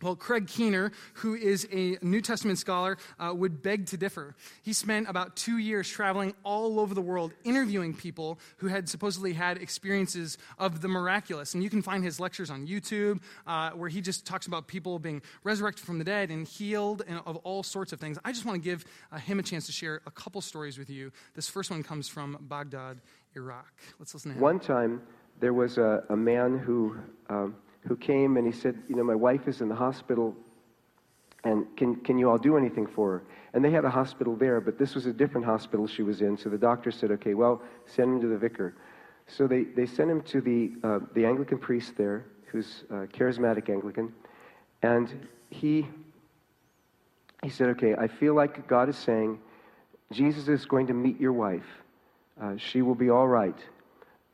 Well, 0.02 0.16
Craig 0.16 0.48
Keener, 0.48 0.92
who 1.14 1.34
is 1.34 1.68
a 1.72 1.96
New 2.02 2.20
Testament 2.20 2.58
scholar, 2.58 2.98
uh, 3.18 3.32
would 3.34 3.62
beg 3.62 3.86
to 3.86 3.96
differ. 3.96 4.34
He 4.62 4.72
spent 4.72 5.08
about 5.08 5.36
two 5.36 5.58
years 5.58 5.88
traveling 5.88 6.34
all 6.42 6.80
over 6.80 6.94
the 6.94 7.00
world 7.00 7.32
interviewing 7.44 7.94
people 7.94 8.38
who 8.56 8.66
had 8.66 8.88
supposedly 8.88 9.32
had 9.32 9.58
experiences 9.58 10.36
of 10.58 10.80
the 10.80 10.88
miraculous. 10.88 11.54
And 11.54 11.62
you 11.62 11.70
can 11.70 11.80
find 11.80 12.02
his 12.02 12.18
lectures 12.18 12.50
on 12.50 12.66
YouTube 12.66 13.22
uh, 13.46 13.70
where 13.70 13.88
he 13.88 14.00
just 14.00 14.26
talks 14.26 14.46
about 14.46 14.66
people 14.66 14.98
being 14.98 15.22
resurrected 15.44 15.86
from 15.86 15.98
the 15.98 16.04
dead 16.04 16.30
and 16.30 16.46
healed 16.46 17.02
and 17.06 17.20
of 17.24 17.36
all 17.38 17.62
sorts 17.62 17.92
of 17.92 18.00
things. 18.00 18.18
I 18.24 18.32
just 18.32 18.44
want 18.44 18.62
to 18.62 18.68
give 18.68 18.84
uh, 19.12 19.18
him 19.18 19.38
a 19.38 19.42
chance 19.42 19.66
to 19.66 19.72
share 19.72 20.02
a 20.06 20.10
couple 20.10 20.40
stories 20.40 20.76
with 20.76 20.90
you. 20.90 21.12
This 21.34 21.48
first 21.48 21.70
one 21.70 21.82
comes 21.84 22.08
from 22.08 22.36
Baghdad, 22.40 23.00
Iraq. 23.36 23.72
Let's 24.00 24.12
listen 24.12 24.32
to 24.32 24.36
him. 24.36 24.42
One 24.42 24.58
time, 24.58 25.02
there 25.40 25.54
was 25.54 25.78
a, 25.78 26.02
a 26.10 26.16
man 26.16 26.58
who. 26.58 26.96
Um, 27.30 27.54
who 27.86 27.96
came 27.96 28.36
and 28.36 28.46
he 28.46 28.52
said, 28.52 28.82
You 28.88 28.96
know, 28.96 29.04
my 29.04 29.14
wife 29.14 29.46
is 29.48 29.60
in 29.60 29.68
the 29.68 29.74
hospital, 29.74 30.34
and 31.44 31.66
can, 31.76 31.96
can 31.96 32.18
you 32.18 32.30
all 32.30 32.38
do 32.38 32.56
anything 32.56 32.86
for 32.86 33.12
her? 33.12 33.24
And 33.52 33.64
they 33.64 33.70
had 33.70 33.84
a 33.84 33.90
hospital 33.90 34.34
there, 34.34 34.60
but 34.60 34.78
this 34.78 34.94
was 34.94 35.06
a 35.06 35.12
different 35.12 35.46
hospital 35.46 35.86
she 35.86 36.02
was 36.02 36.22
in. 36.22 36.36
So 36.36 36.48
the 36.48 36.58
doctor 36.58 36.90
said, 36.90 37.10
Okay, 37.12 37.34
well, 37.34 37.62
send 37.86 38.14
him 38.14 38.20
to 38.22 38.28
the 38.28 38.38
vicar. 38.38 38.74
So 39.26 39.46
they, 39.46 39.64
they 39.64 39.86
sent 39.86 40.10
him 40.10 40.22
to 40.22 40.40
the, 40.40 40.72
uh, 40.82 40.98
the 41.14 41.24
Anglican 41.24 41.58
priest 41.58 41.96
there, 41.96 42.26
who's 42.46 42.84
a 42.90 43.06
charismatic 43.06 43.68
Anglican, 43.68 44.12
and 44.82 45.28
he, 45.50 45.86
he 47.42 47.50
said, 47.50 47.68
Okay, 47.70 47.94
I 47.94 48.08
feel 48.08 48.34
like 48.34 48.66
God 48.66 48.88
is 48.88 48.96
saying, 48.96 49.38
Jesus 50.12 50.48
is 50.48 50.64
going 50.64 50.86
to 50.88 50.94
meet 50.94 51.20
your 51.20 51.32
wife. 51.32 51.66
Uh, 52.40 52.56
she 52.56 52.82
will 52.82 52.94
be 52.94 53.10
all 53.10 53.28
right. 53.28 53.56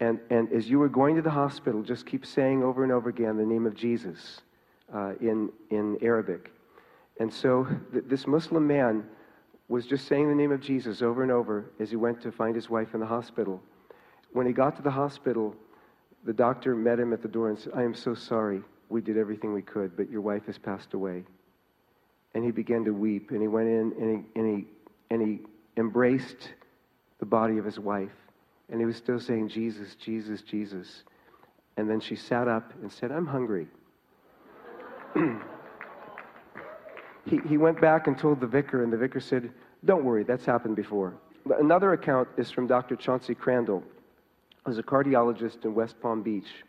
And, 0.00 0.18
and 0.30 0.50
as 0.52 0.68
you 0.68 0.78
were 0.78 0.88
going 0.88 1.16
to 1.16 1.22
the 1.22 1.30
hospital, 1.30 1.82
just 1.82 2.06
keep 2.06 2.24
saying 2.24 2.62
over 2.62 2.82
and 2.82 2.92
over 2.92 3.10
again 3.10 3.36
the 3.36 3.44
name 3.44 3.66
of 3.66 3.74
Jesus 3.74 4.40
uh, 4.94 5.12
in, 5.20 5.50
in 5.70 5.98
Arabic. 6.02 6.50
And 7.18 7.32
so 7.32 7.66
th- 7.92 8.04
this 8.06 8.26
Muslim 8.26 8.66
man 8.66 9.04
was 9.68 9.86
just 9.86 10.08
saying 10.08 10.28
the 10.28 10.34
name 10.34 10.52
of 10.52 10.60
Jesus 10.60 11.02
over 11.02 11.22
and 11.22 11.30
over 11.30 11.66
as 11.78 11.90
he 11.90 11.96
went 11.96 12.20
to 12.22 12.32
find 12.32 12.54
his 12.54 12.70
wife 12.70 12.94
in 12.94 13.00
the 13.00 13.06
hospital. 13.06 13.62
When 14.32 14.46
he 14.46 14.52
got 14.52 14.74
to 14.76 14.82
the 14.82 14.90
hospital, 14.90 15.54
the 16.24 16.32
doctor 16.32 16.74
met 16.74 16.98
him 16.98 17.12
at 17.12 17.20
the 17.20 17.28
door 17.28 17.50
and 17.50 17.58
said, 17.58 17.72
I 17.76 17.82
am 17.82 17.94
so 17.94 18.14
sorry. 18.14 18.62
We 18.88 19.00
did 19.02 19.18
everything 19.18 19.52
we 19.52 19.62
could, 19.62 19.96
but 19.96 20.10
your 20.10 20.22
wife 20.22 20.46
has 20.46 20.58
passed 20.58 20.94
away. 20.94 21.24
and 22.34 22.44
he 22.44 22.50
began 22.50 22.84
to 22.84 22.92
weep. 22.92 23.30
And 23.30 23.40
he 23.40 23.48
went 23.48 23.68
in 23.68 23.92
and 23.98 24.24
he, 24.34 24.40
and 24.40 24.58
he, 24.58 24.66
and 25.10 25.22
he 25.22 25.40
embraced 25.76 26.54
the 27.18 27.26
body 27.26 27.58
of 27.58 27.64
his 27.64 27.78
wife. 27.78 28.10
And 28.70 28.80
he 28.80 28.87
was 28.87 28.96
still 28.96 29.18
saying, 29.18 29.48
Jesus, 29.48 29.96
Jesus, 29.96 30.42
Jesus. 30.42 31.04
And 31.76 31.88
then 31.90 32.00
she 32.00 32.14
sat 32.14 32.46
up 32.48 32.72
and 32.83 32.90
said, 32.90 33.11
I'm 33.11 33.26
hungry. 33.26 33.66
he, 37.26 37.40
he 37.48 37.56
went 37.56 37.80
back 37.80 38.06
and 38.06 38.16
told 38.16 38.40
the 38.40 38.46
vicar, 38.46 38.83
and 38.83 38.92
the 38.92 38.96
vicar 38.96 39.20
said, 39.20 39.50
Don't 39.85 40.04
worry, 40.04 40.22
that's 40.22 40.44
happened 40.44 40.76
before. 40.76 41.14
Another 41.59 41.92
account 41.94 42.28
is 42.37 42.50
from 42.50 42.66
Dr. 42.66 42.96
Chauncey 42.96 43.35
Crandall, 43.35 43.83
who's 44.64 44.78
a 44.78 44.83
cardiologist 44.83 45.64
in 45.64 45.74
West 45.74 46.00
Palm 46.00 46.22
Beach. 46.22 46.64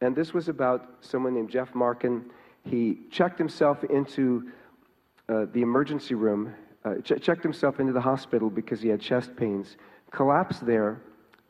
And 0.00 0.14
this 0.14 0.32
was 0.32 0.48
about 0.48 0.88
someone 1.00 1.34
named 1.34 1.50
Jeff 1.50 1.74
Markin. 1.74 2.24
He 2.64 2.98
checked 3.10 3.38
himself 3.38 3.82
into 3.84 4.50
uh, 5.28 5.46
the 5.52 5.62
emergency 5.62 6.14
room, 6.14 6.54
uh, 6.84 6.96
ch- 6.96 7.20
checked 7.22 7.42
himself 7.42 7.80
into 7.80 7.92
the 7.92 8.00
hospital 8.00 8.50
because 8.50 8.80
he 8.80 8.88
had 8.88 9.00
chest 9.00 9.34
pains, 9.36 9.76
collapsed 10.10 10.66
there, 10.66 11.00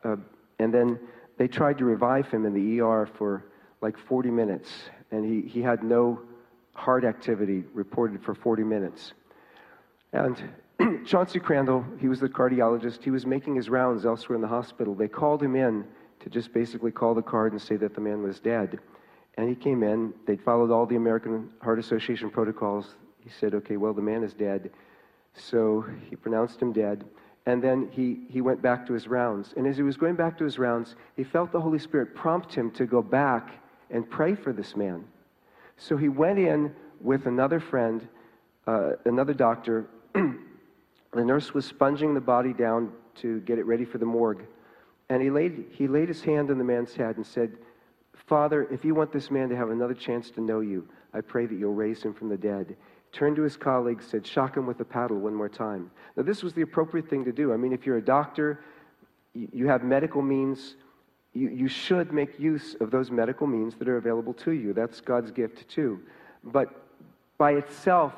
uh, 0.03 0.15
and 0.59 0.73
then 0.73 0.99
they 1.37 1.47
tried 1.47 1.77
to 1.79 1.85
revive 1.85 2.29
him 2.29 2.45
in 2.45 2.53
the 2.53 2.81
ER 2.81 3.07
for 3.17 3.45
like 3.81 3.97
40 3.97 4.29
minutes, 4.31 4.69
and 5.11 5.25
he, 5.25 5.47
he 5.47 5.61
had 5.61 5.83
no 5.83 6.21
heart 6.73 7.03
activity 7.03 7.63
reported 7.73 8.23
for 8.23 8.33
40 8.33 8.63
minutes. 8.63 9.13
And 10.11 10.41
Chauncey 11.05 11.39
Crandall, 11.39 11.85
he 11.99 12.07
was 12.07 12.19
the 12.19 12.29
cardiologist, 12.29 13.03
he 13.03 13.11
was 13.11 13.25
making 13.25 13.55
his 13.55 13.69
rounds 13.69 14.05
elsewhere 14.05 14.35
in 14.35 14.41
the 14.41 14.47
hospital. 14.47 14.95
They 14.95 15.07
called 15.07 15.41
him 15.41 15.55
in 15.55 15.85
to 16.21 16.29
just 16.29 16.53
basically 16.53 16.91
call 16.91 17.13
the 17.13 17.21
card 17.21 17.51
and 17.51 17.61
say 17.61 17.75
that 17.75 17.93
the 17.93 18.01
man 18.01 18.23
was 18.23 18.39
dead. 18.39 18.79
And 19.35 19.49
he 19.49 19.55
came 19.55 19.83
in, 19.83 20.13
they'd 20.25 20.41
followed 20.41 20.71
all 20.71 20.85
the 20.85 20.95
American 20.95 21.49
Heart 21.61 21.79
Association 21.79 22.29
protocols. 22.29 22.95
He 23.19 23.29
said, 23.29 23.53
okay, 23.55 23.77
well, 23.77 23.93
the 23.93 24.01
man 24.01 24.23
is 24.23 24.33
dead. 24.33 24.71
So 25.33 25.85
he 26.09 26.15
pronounced 26.15 26.61
him 26.61 26.71
dead. 26.71 27.03
And 27.45 27.61
then 27.61 27.89
he, 27.91 28.21
he 28.29 28.41
went 28.41 28.61
back 28.61 28.87
to 28.87 28.93
his 28.93 29.07
rounds. 29.07 29.53
And 29.57 29.67
as 29.67 29.75
he 29.75 29.83
was 29.83 29.97
going 29.97 30.15
back 30.15 30.37
to 30.37 30.43
his 30.45 30.57
rounds, 30.57 30.95
he 31.15 31.23
felt 31.23 31.51
the 31.51 31.59
Holy 31.59 31.79
Spirit 31.79 32.15
prompt 32.15 32.53
him 32.53 32.71
to 32.71 32.85
go 32.85 33.01
back 33.01 33.51
and 33.89 34.09
pray 34.09 34.33
for 34.33 34.53
this 34.53 34.75
man. 34.75 35.03
So 35.77 35.97
he 35.97 36.07
went 36.07 36.39
in 36.39 36.73
with 37.01 37.25
another 37.25 37.59
friend, 37.59 38.07
uh, 38.65 38.91
another 39.05 39.33
doctor. 39.33 39.87
the 40.13 40.35
nurse 41.13 41.53
was 41.53 41.65
sponging 41.65 42.13
the 42.13 42.21
body 42.21 42.53
down 42.53 42.91
to 43.15 43.41
get 43.41 43.59
it 43.59 43.65
ready 43.65 43.83
for 43.83 43.97
the 43.97 44.05
morgue. 44.05 44.45
And 45.09 45.21
he 45.21 45.29
laid, 45.29 45.65
he 45.69 45.87
laid 45.87 46.07
his 46.07 46.23
hand 46.23 46.49
on 46.49 46.57
the 46.57 46.63
man's 46.63 46.95
head 46.95 47.17
and 47.17 47.25
said, 47.25 47.57
Father, 48.25 48.67
if 48.71 48.85
you 48.85 48.95
want 48.95 49.11
this 49.11 49.29
man 49.29 49.49
to 49.49 49.55
have 49.55 49.69
another 49.69 49.93
chance 49.93 50.31
to 50.31 50.41
know 50.41 50.61
you, 50.61 50.87
I 51.13 51.21
pray 51.21 51.45
that 51.45 51.55
you'll 51.55 51.73
raise 51.73 52.01
him 52.01 52.13
from 52.13 52.29
the 52.29 52.37
dead. 52.37 52.75
Turned 53.13 53.35
to 53.35 53.43
his 53.43 53.55
colleagues, 53.55 54.07
said, 54.07 54.25
Shock 54.25 54.57
him 54.57 54.65
with 54.65 54.79
a 54.79 54.85
paddle 54.85 55.17
one 55.17 55.35
more 55.35 55.47
time. 55.47 55.91
Now, 56.17 56.23
this 56.23 56.41
was 56.41 56.53
the 56.53 56.63
appropriate 56.63 57.07
thing 57.09 57.23
to 57.25 57.31
do. 57.31 57.53
I 57.53 57.57
mean, 57.57 57.71
if 57.71 57.85
you're 57.85 57.97
a 57.97 58.03
doctor, 58.03 58.59
you 59.33 59.67
have 59.67 59.83
medical 59.83 60.23
means, 60.23 60.75
you, 61.33 61.49
you 61.49 61.67
should 61.67 62.11
make 62.11 62.39
use 62.39 62.75
of 62.81 62.89
those 62.89 63.11
medical 63.11 63.45
means 63.45 63.75
that 63.75 63.87
are 63.87 63.97
available 63.97 64.33
to 64.33 64.51
you. 64.51 64.73
That's 64.73 64.99
God's 64.99 65.29
gift, 65.29 65.69
too. 65.69 65.99
But 66.43 66.69
by 67.37 67.51
itself, 67.51 68.13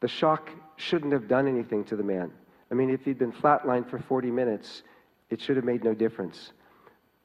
the 0.00 0.08
shock 0.08 0.50
shouldn't 0.76 1.12
have 1.12 1.28
done 1.28 1.46
anything 1.46 1.84
to 1.84 1.96
the 1.96 2.02
man. 2.02 2.30
I 2.70 2.74
mean, 2.74 2.88
if 2.88 3.04
he'd 3.04 3.18
been 3.18 3.32
flatlined 3.32 3.88
for 3.88 3.98
40 3.98 4.30
minutes, 4.30 4.82
it 5.28 5.40
should 5.40 5.56
have 5.56 5.64
made 5.64 5.84
no 5.84 5.94
difference. 5.94 6.52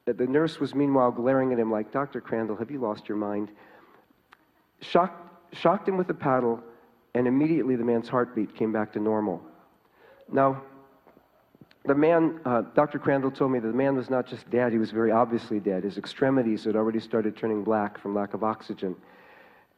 The 0.04 0.26
nurse 0.26 0.60
was 0.60 0.74
meanwhile 0.74 1.10
glaring 1.10 1.52
at 1.52 1.58
him 1.58 1.70
like, 1.70 1.90
Dr. 1.90 2.20
Crandall, 2.20 2.56
have 2.56 2.70
you 2.70 2.80
lost 2.80 3.08
your 3.08 3.18
mind? 3.18 3.50
Shocked, 4.80 5.29
shocked 5.52 5.88
him 5.88 5.96
with 5.96 6.08
a 6.10 6.14
paddle, 6.14 6.60
and 7.14 7.26
immediately 7.26 7.76
the 7.76 7.84
man's 7.84 8.08
heartbeat 8.08 8.54
came 8.54 8.72
back 8.72 8.92
to 8.92 9.00
normal. 9.00 9.42
Now, 10.32 10.62
the 11.84 11.94
man, 11.94 12.40
uh, 12.44 12.62
Dr. 12.74 12.98
Crandall 12.98 13.30
told 13.30 13.52
me 13.52 13.58
that 13.58 13.66
the 13.66 13.74
man 13.74 13.96
was 13.96 14.10
not 14.10 14.26
just 14.26 14.48
dead, 14.50 14.72
he 14.72 14.78
was 14.78 14.90
very 14.90 15.10
obviously 15.10 15.60
dead. 15.60 15.84
His 15.84 15.96
extremities 15.96 16.64
had 16.64 16.76
already 16.76 17.00
started 17.00 17.36
turning 17.36 17.64
black 17.64 17.98
from 17.98 18.14
lack 18.14 18.34
of 18.34 18.44
oxygen. 18.44 18.94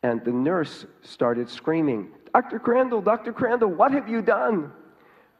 And 0.02 0.24
the 0.24 0.32
nurse 0.32 0.84
started 1.02 1.48
screaming, 1.48 2.08
Dr. 2.34 2.58
Crandall, 2.58 3.00
Dr. 3.00 3.32
Crandall, 3.32 3.68
what 3.70 3.92
have 3.92 4.08
you 4.08 4.20
done? 4.20 4.72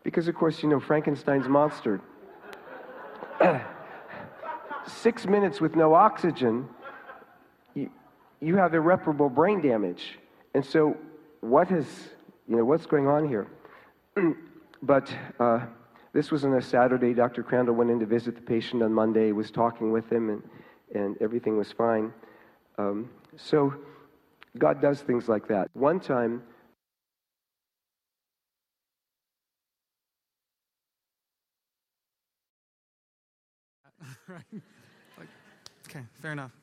Because, 0.04 0.28
of 0.28 0.34
course, 0.34 0.62
you 0.62 0.68
know, 0.68 0.78
Frankenstein's 0.78 1.48
monster. 1.48 2.00
Six 4.86 5.26
minutes 5.26 5.60
with 5.60 5.74
no 5.74 5.94
oxygen, 5.94 6.68
you, 7.74 7.90
you 8.40 8.56
have 8.56 8.74
irreparable 8.74 9.28
brain 9.28 9.60
damage. 9.60 10.18
And 10.54 10.64
so, 10.64 10.96
what 11.40 11.68
has, 11.68 11.86
you 12.48 12.56
know, 12.56 12.64
what's 12.64 12.86
going 12.86 13.06
on 13.06 13.26
here? 13.28 13.46
but, 14.82 15.12
uh, 15.40 15.66
this 16.12 16.30
was 16.30 16.44
on 16.44 16.54
a 16.54 16.62
Saturday. 16.62 17.14
Dr. 17.14 17.42
Crandall 17.42 17.74
went 17.74 17.90
in 17.90 17.98
to 18.00 18.06
visit 18.06 18.34
the 18.34 18.42
patient 18.42 18.82
on 18.82 18.92
Monday, 18.92 19.32
was 19.32 19.50
talking 19.50 19.92
with 19.92 20.12
him, 20.12 20.28
and, 20.28 20.42
and 20.94 21.16
everything 21.22 21.56
was 21.56 21.72
fine. 21.72 22.12
Um, 22.76 23.08
so 23.36 23.74
God 24.58 24.82
does 24.82 25.00
things 25.00 25.28
like 25.28 25.48
that. 25.48 25.68
One 25.72 26.00
time. 26.00 26.42
Like, 35.18 35.28
okay, 35.86 36.06
fair 36.22 36.32
enough. 36.32 36.61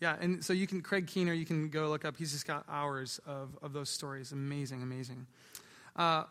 Yeah, 0.00 0.16
and 0.20 0.44
so 0.44 0.52
you 0.52 0.66
can, 0.66 0.80
Craig 0.80 1.08
Keener, 1.08 1.32
you 1.32 1.44
can 1.44 1.70
go 1.70 1.88
look 1.88 2.04
up. 2.04 2.16
He's 2.16 2.32
just 2.32 2.46
got 2.46 2.64
hours 2.68 3.20
of, 3.26 3.58
of 3.62 3.72
those 3.72 3.90
stories. 3.90 4.30
Amazing, 4.30 4.82
amazing. 4.82 5.26
Uh, 5.98 6.22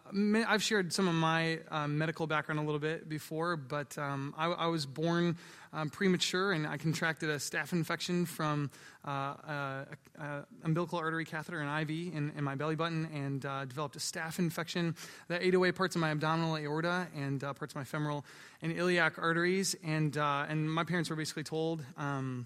I've 0.48 0.64
shared 0.64 0.94
some 0.94 1.10
of 1.10 1.14
my 1.14 1.60
uh, 1.70 1.90
medical 1.90 2.26
background 2.26 2.60
a 2.60 2.64
little 2.64 2.80
bit 2.80 3.10
before, 3.10 3.58
but 3.58 3.98
um, 3.98 4.34
I, 4.38 4.46
I, 4.46 4.68
was 4.68 4.86
born 4.86 5.36
um, 5.74 5.90
premature 5.90 6.54
and 6.54 6.66
I 6.66 6.78
contracted 6.78 7.30
a 7.30 7.36
staph 7.36 7.74
infection 7.74 8.26
from 8.26 8.72
uh, 9.06 9.12
a, 9.12 9.88
a 10.22 10.46
umbilical 10.64 11.00
artery 11.00 11.26
catheter, 11.26 11.60
an 11.60 11.82
IV, 11.82 11.90
in, 12.16 12.32
in 12.38 12.46
my 12.46 12.56
belly 12.56 12.76
button, 12.76 13.10
and 13.14 13.46
uh, 13.46 13.66
developed 13.66 13.98
a 13.98 14.00
staph 14.00 14.40
infection 14.40 14.96
that 15.28 15.44
ate 15.44 15.54
away 15.54 15.74
parts 15.74 15.98
of 15.98 16.02
my 16.02 16.12
abdominal 16.12 16.56
aorta 16.56 17.08
and 17.14 17.44
uh, 17.44 17.52
parts 17.52 17.74
of 17.74 17.76
my 17.76 17.84
femoral 17.84 18.24
and 18.62 18.72
iliac 18.72 19.20
arteries. 19.20 19.76
And, 19.84 20.18
uh, 20.18 20.46
and 20.48 20.72
my 20.72 20.86
parents 20.86 21.10
were 21.10 21.18
basically 21.18 21.44
told, 21.44 21.84
um, 21.98 22.46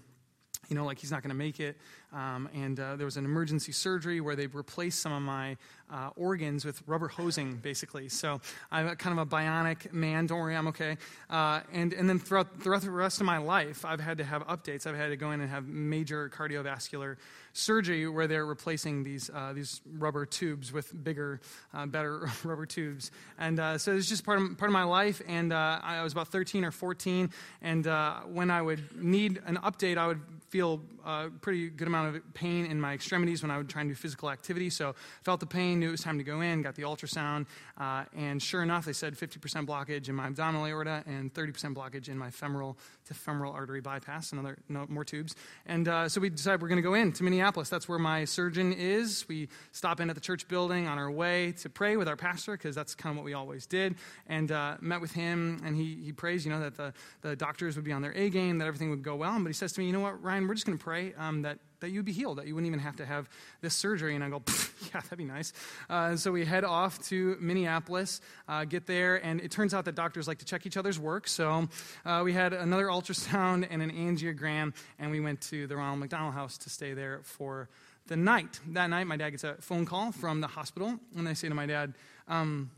you 0.72 0.78
know, 0.78 0.86
like 0.86 1.00
he's 1.00 1.12
not 1.12 1.22
going 1.22 1.32
to 1.32 1.36
make 1.36 1.60
it. 1.60 1.76
Um, 2.14 2.48
and 2.54 2.80
uh, 2.80 2.96
there 2.96 3.04
was 3.04 3.18
an 3.18 3.26
emergency 3.26 3.74
surgery 3.74 4.22
where 4.22 4.38
they 4.38 4.48
replaced 4.48 5.02
some 5.02 5.12
of 5.12 5.22
my 5.22 5.58
uh, 5.90 6.12
organs 6.16 6.64
with 6.64 6.82
rubber 6.88 7.10
hosing, 7.10 7.58
basically. 7.58 8.08
So 8.08 8.40
I'm 8.72 8.96
kind 8.96 9.20
of 9.20 9.28
a 9.28 9.30
bionic 9.30 9.92
man. 9.92 10.28
Don't 10.28 10.40
worry, 10.40 10.56
I'm 10.56 10.68
okay. 10.68 10.98
Uh, 11.30 11.60
and, 11.74 11.92
and 11.92 12.10
then 12.10 12.20
throughout, 12.20 12.62
throughout 12.62 12.84
the 12.84 12.92
rest 12.92 13.20
of 13.20 13.26
my 13.26 13.38
life, 13.38 13.84
I've 13.84 14.00
had 14.00 14.18
to 14.20 14.24
have 14.24 14.48
updates. 14.48 14.88
I've 14.88 14.96
had 14.96 15.10
to 15.10 15.18
go 15.18 15.32
in 15.32 15.42
and 15.42 15.50
have 15.50 15.68
major 15.68 16.30
cardiovascular 16.30 17.18
surgery 17.52 18.08
where 18.08 18.28
they're 18.28 18.46
replacing 18.46 19.04
these, 19.04 19.30
uh, 19.34 19.52
these 19.52 19.82
rubber 19.98 20.26
tubes 20.26 20.72
with 20.72 21.04
bigger, 21.04 21.42
uh, 21.74 21.86
better 21.86 22.30
rubber 22.46 22.66
tubes. 22.66 23.12
And 23.38 23.60
uh, 23.60 23.78
so 23.78 23.94
it's 23.94 24.08
just 24.08 24.24
part 24.24 24.42
of, 24.42 24.58
part 24.58 24.70
of 24.70 24.74
my 24.74 24.84
life. 24.84 25.22
And 25.28 25.54
I 25.54 26.02
was 26.02 26.14
about 26.14 26.30
13 26.30 26.64
or 26.64 26.72
14. 26.72 27.30
And 27.62 27.86
when 28.34 28.50
I 28.50 28.62
would 28.62 29.02
need 29.02 29.42
an 29.46 29.58
update, 29.58 29.98
I 29.98 30.08
would 30.08 30.22
feel 30.52 30.82
a 31.06 31.30
pretty 31.42 31.70
good 31.70 31.88
amount 31.88 32.02
amount 32.02 32.16
of 32.16 32.34
pain 32.34 32.66
in 32.66 32.80
my 32.80 32.94
extremities 32.94 33.42
when 33.42 33.52
I 33.52 33.58
would 33.58 33.70
try 33.70 33.82
and 33.82 33.90
do 33.90 33.96
physical 33.96 34.30
activity. 34.30 34.70
So 34.70 34.96
felt 35.24 35.40
the 35.40 35.46
pain, 35.46 35.80
knew 35.80 35.90
it 35.90 35.92
was 35.92 36.02
time 36.02 36.18
to 36.18 36.24
go 36.24 36.42
in, 36.42 36.62
got 36.62 36.76
the 36.76 36.84
ultrasound, 36.84 37.46
uh, 37.78 38.04
and 38.16 38.42
sure 38.42 38.64
enough, 38.64 38.86
they 38.86 38.94
said 38.94 39.16
50% 39.16 39.66
blockage 39.66 40.10
in 40.10 40.16
my 40.16 40.28
abdominal 40.28 40.66
aorta 40.66 41.04
and 41.06 41.34
30% 41.34 41.74
blockage 41.74 42.10
in 42.10 42.18
my 42.18 42.30
femoral 42.30 42.78
to 43.06 43.14
femoral 43.14 43.54
artery 43.54 43.82
bypass, 43.82 44.32
another 44.32 44.58
no, 44.70 44.86
more 44.88 45.04
tubes. 45.04 45.36
And 45.66 45.88
uh, 45.88 46.10
so 46.10 46.22
we 46.22 46.30
decided 46.30 46.62
we're 46.62 46.68
going 46.68 46.78
to 46.78 46.88
go 46.88 46.94
in 46.94 47.12
to 47.14 47.24
Minneapolis. 47.24 47.70
That's 47.70 47.88
where 47.90 48.00
my 48.00 48.26
surgeon 48.26 48.74
is. 48.74 49.28
We 49.28 49.50
stop 49.72 50.00
in 50.00 50.10
at 50.10 50.16
the 50.16 50.22
church 50.22 50.48
building 50.48 50.88
on 50.88 50.98
our 50.98 51.12
way 51.12 51.54
to 51.54 51.70
pray 51.70 51.98
with 51.98 52.08
our 52.08 52.16
pastor 52.16 52.54
because 52.54 52.76
that's 52.76 52.96
kind 52.96 53.14
of 53.14 53.18
what 53.18 53.26
we 53.26 53.34
always 53.34 53.66
did. 53.66 53.96
And 54.28 54.52
uh, 54.52 54.78
met 54.80 55.02
with 55.02 55.12
him, 55.12 55.62
and 55.66 55.76
he, 55.76 55.98
he 56.04 56.12
prays, 56.12 56.46
you 56.46 56.52
know, 56.52 56.60
that 56.60 56.76
the, 56.76 56.94
the 57.22 57.36
doctors 57.36 57.76
would 57.76 57.86
be 57.86 57.92
on 57.92 58.02
their 58.02 58.14
A 58.14 58.30
game, 58.30 58.60
that 58.60 58.68
everything 58.68 58.90
would 58.92 59.04
go 59.04 59.16
well. 59.16 59.38
But 59.40 59.48
he 59.48 59.54
says 59.54 59.74
to 59.74 59.80
me, 59.80 59.88
you 59.88 59.94
know 59.94 60.00
what, 60.00 60.22
Ryan, 60.22 60.41
we're 60.48 60.54
just 60.54 60.66
going 60.66 60.78
to 60.78 60.84
pray 60.84 61.14
um, 61.18 61.44
that 61.44 61.60
that 61.82 61.90
you'd 61.90 62.06
be 62.06 62.12
healed, 62.12 62.38
that 62.38 62.48
you 62.48 62.56
wouldn't 62.56 62.68
even 62.68 62.80
have 62.80 62.96
to 62.96 63.06
have 63.06 63.28
this 63.60 63.74
surgery. 63.74 64.16
And 64.16 64.24
I 64.24 64.30
go, 64.30 64.42
yeah, 64.94 65.02
that'd 65.02 65.18
be 65.18 65.26
nice. 65.26 65.52
Uh, 65.90 66.16
so 66.16 66.32
we 66.32 66.46
head 66.46 66.64
off 66.64 67.04
to 67.08 67.36
Minneapolis, 67.40 68.22
uh, 68.48 68.66
get 68.66 68.86
there, 68.86 69.24
and 69.24 69.42
it 69.42 69.52
turns 69.52 69.74
out 69.74 69.86
that 69.86 69.96
doctors 69.96 70.28
like 70.28 70.38
to 70.40 70.46
check 70.46 70.66
each 70.66 70.78
other's 70.78 71.00
work. 71.00 71.28
So 71.28 71.68
uh, 72.06 72.22
we 72.24 72.34
had 72.34 72.54
another 72.54 72.86
ultrasound 72.86 73.68
and 73.70 73.82
an 73.82 73.92
angiogram, 73.92 74.74
and 75.00 75.12
we 75.12 75.20
went 75.20 75.42
to 75.42 75.68
the 75.68 75.76
Ronald 75.76 76.00
McDonald 76.00 76.34
House 76.34 76.58
to 76.60 76.70
stay 76.70 76.94
there 76.94 77.22
for 77.24 77.68
the 78.08 78.16
night. 78.16 78.60
That 78.70 78.88
night, 78.88 79.08
my 79.08 79.18
dad 79.18 79.32
gets 79.32 79.44
a 79.44 79.56
phone 79.56 79.86
call 79.86 80.12
from 80.12 80.42
the 80.42 80.48
hospital, 80.48 81.00
and 81.18 81.26
they 81.26 81.34
say 81.34 81.50
to 81.50 81.56
my 81.56 81.66
dad, 81.66 81.96
um, 82.28 82.72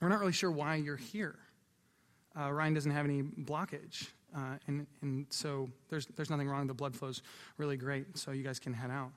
We're 0.00 0.08
not 0.08 0.20
really 0.20 0.32
sure 0.32 0.50
why 0.50 0.76
you're 0.76 0.96
here. 0.96 1.36
Uh, 2.38 2.50
Ryan 2.50 2.74
doesn't 2.74 2.90
have 2.90 3.04
any 3.04 3.22
blockage. 3.22 4.08
Uh, 4.36 4.58
and, 4.66 4.86
and 5.02 5.26
so 5.30 5.68
there's, 5.90 6.06
there's 6.16 6.30
nothing 6.30 6.48
wrong. 6.48 6.66
The 6.66 6.74
blood 6.74 6.96
flow's 6.96 7.22
really 7.56 7.76
great, 7.76 8.18
so 8.18 8.32
you 8.32 8.42
guys 8.42 8.58
can 8.58 8.72
head 8.72 8.90
out. 8.90 9.12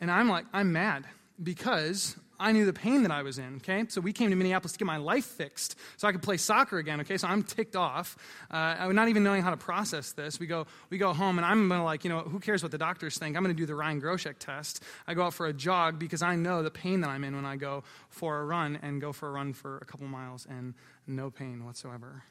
And 0.00 0.10
I'm 0.10 0.28
like, 0.28 0.44
I'm 0.52 0.72
mad. 0.72 1.06
because 1.42 2.16
I 2.40 2.52
knew 2.52 2.66
the 2.66 2.72
pain 2.72 3.02
that 3.02 3.10
I 3.10 3.22
was 3.22 3.38
in, 3.38 3.56
okay? 3.56 3.84
So 3.88 4.00
we 4.00 4.12
came 4.12 4.30
to 4.30 4.36
Minneapolis 4.36 4.72
to 4.72 4.78
get 4.78 4.86
my 4.86 4.96
life 4.96 5.24
fixed 5.24 5.76
so 5.96 6.06
I 6.06 6.12
could 6.12 6.22
play 6.22 6.36
soccer 6.36 6.78
again, 6.78 7.00
okay? 7.00 7.16
So 7.16 7.26
I'm 7.28 7.42
ticked 7.42 7.76
off. 7.76 8.16
Uh, 8.50 8.90
not 8.92 9.08
even 9.08 9.24
knowing 9.24 9.42
how 9.42 9.50
to 9.50 9.56
process 9.56 10.12
this. 10.12 10.38
We 10.38 10.46
go, 10.46 10.66
we 10.90 10.98
go 10.98 11.12
home, 11.12 11.38
and 11.38 11.46
I'm 11.46 11.68
gonna 11.68 11.84
like, 11.84 12.04
you 12.04 12.10
know, 12.10 12.20
who 12.20 12.38
cares 12.40 12.62
what 12.62 12.72
the 12.72 12.78
doctors 12.78 13.18
think? 13.18 13.36
I'm 13.36 13.42
gonna 13.42 13.54
do 13.54 13.66
the 13.66 13.74
Ryan 13.74 14.00
Groshek 14.00 14.38
test. 14.38 14.82
I 15.06 15.14
go 15.14 15.24
out 15.24 15.34
for 15.34 15.46
a 15.46 15.52
jog 15.52 15.98
because 15.98 16.22
I 16.22 16.36
know 16.36 16.62
the 16.62 16.70
pain 16.70 17.00
that 17.00 17.10
I'm 17.10 17.24
in 17.24 17.34
when 17.34 17.46
I 17.46 17.56
go 17.56 17.84
for 18.08 18.40
a 18.40 18.44
run 18.44 18.78
and 18.82 19.00
go 19.00 19.12
for 19.12 19.28
a 19.28 19.32
run 19.32 19.52
for 19.52 19.78
a 19.78 19.84
couple 19.84 20.06
miles 20.06 20.46
and 20.48 20.74
no 21.06 21.30
pain 21.30 21.64
whatsoever. 21.64 22.22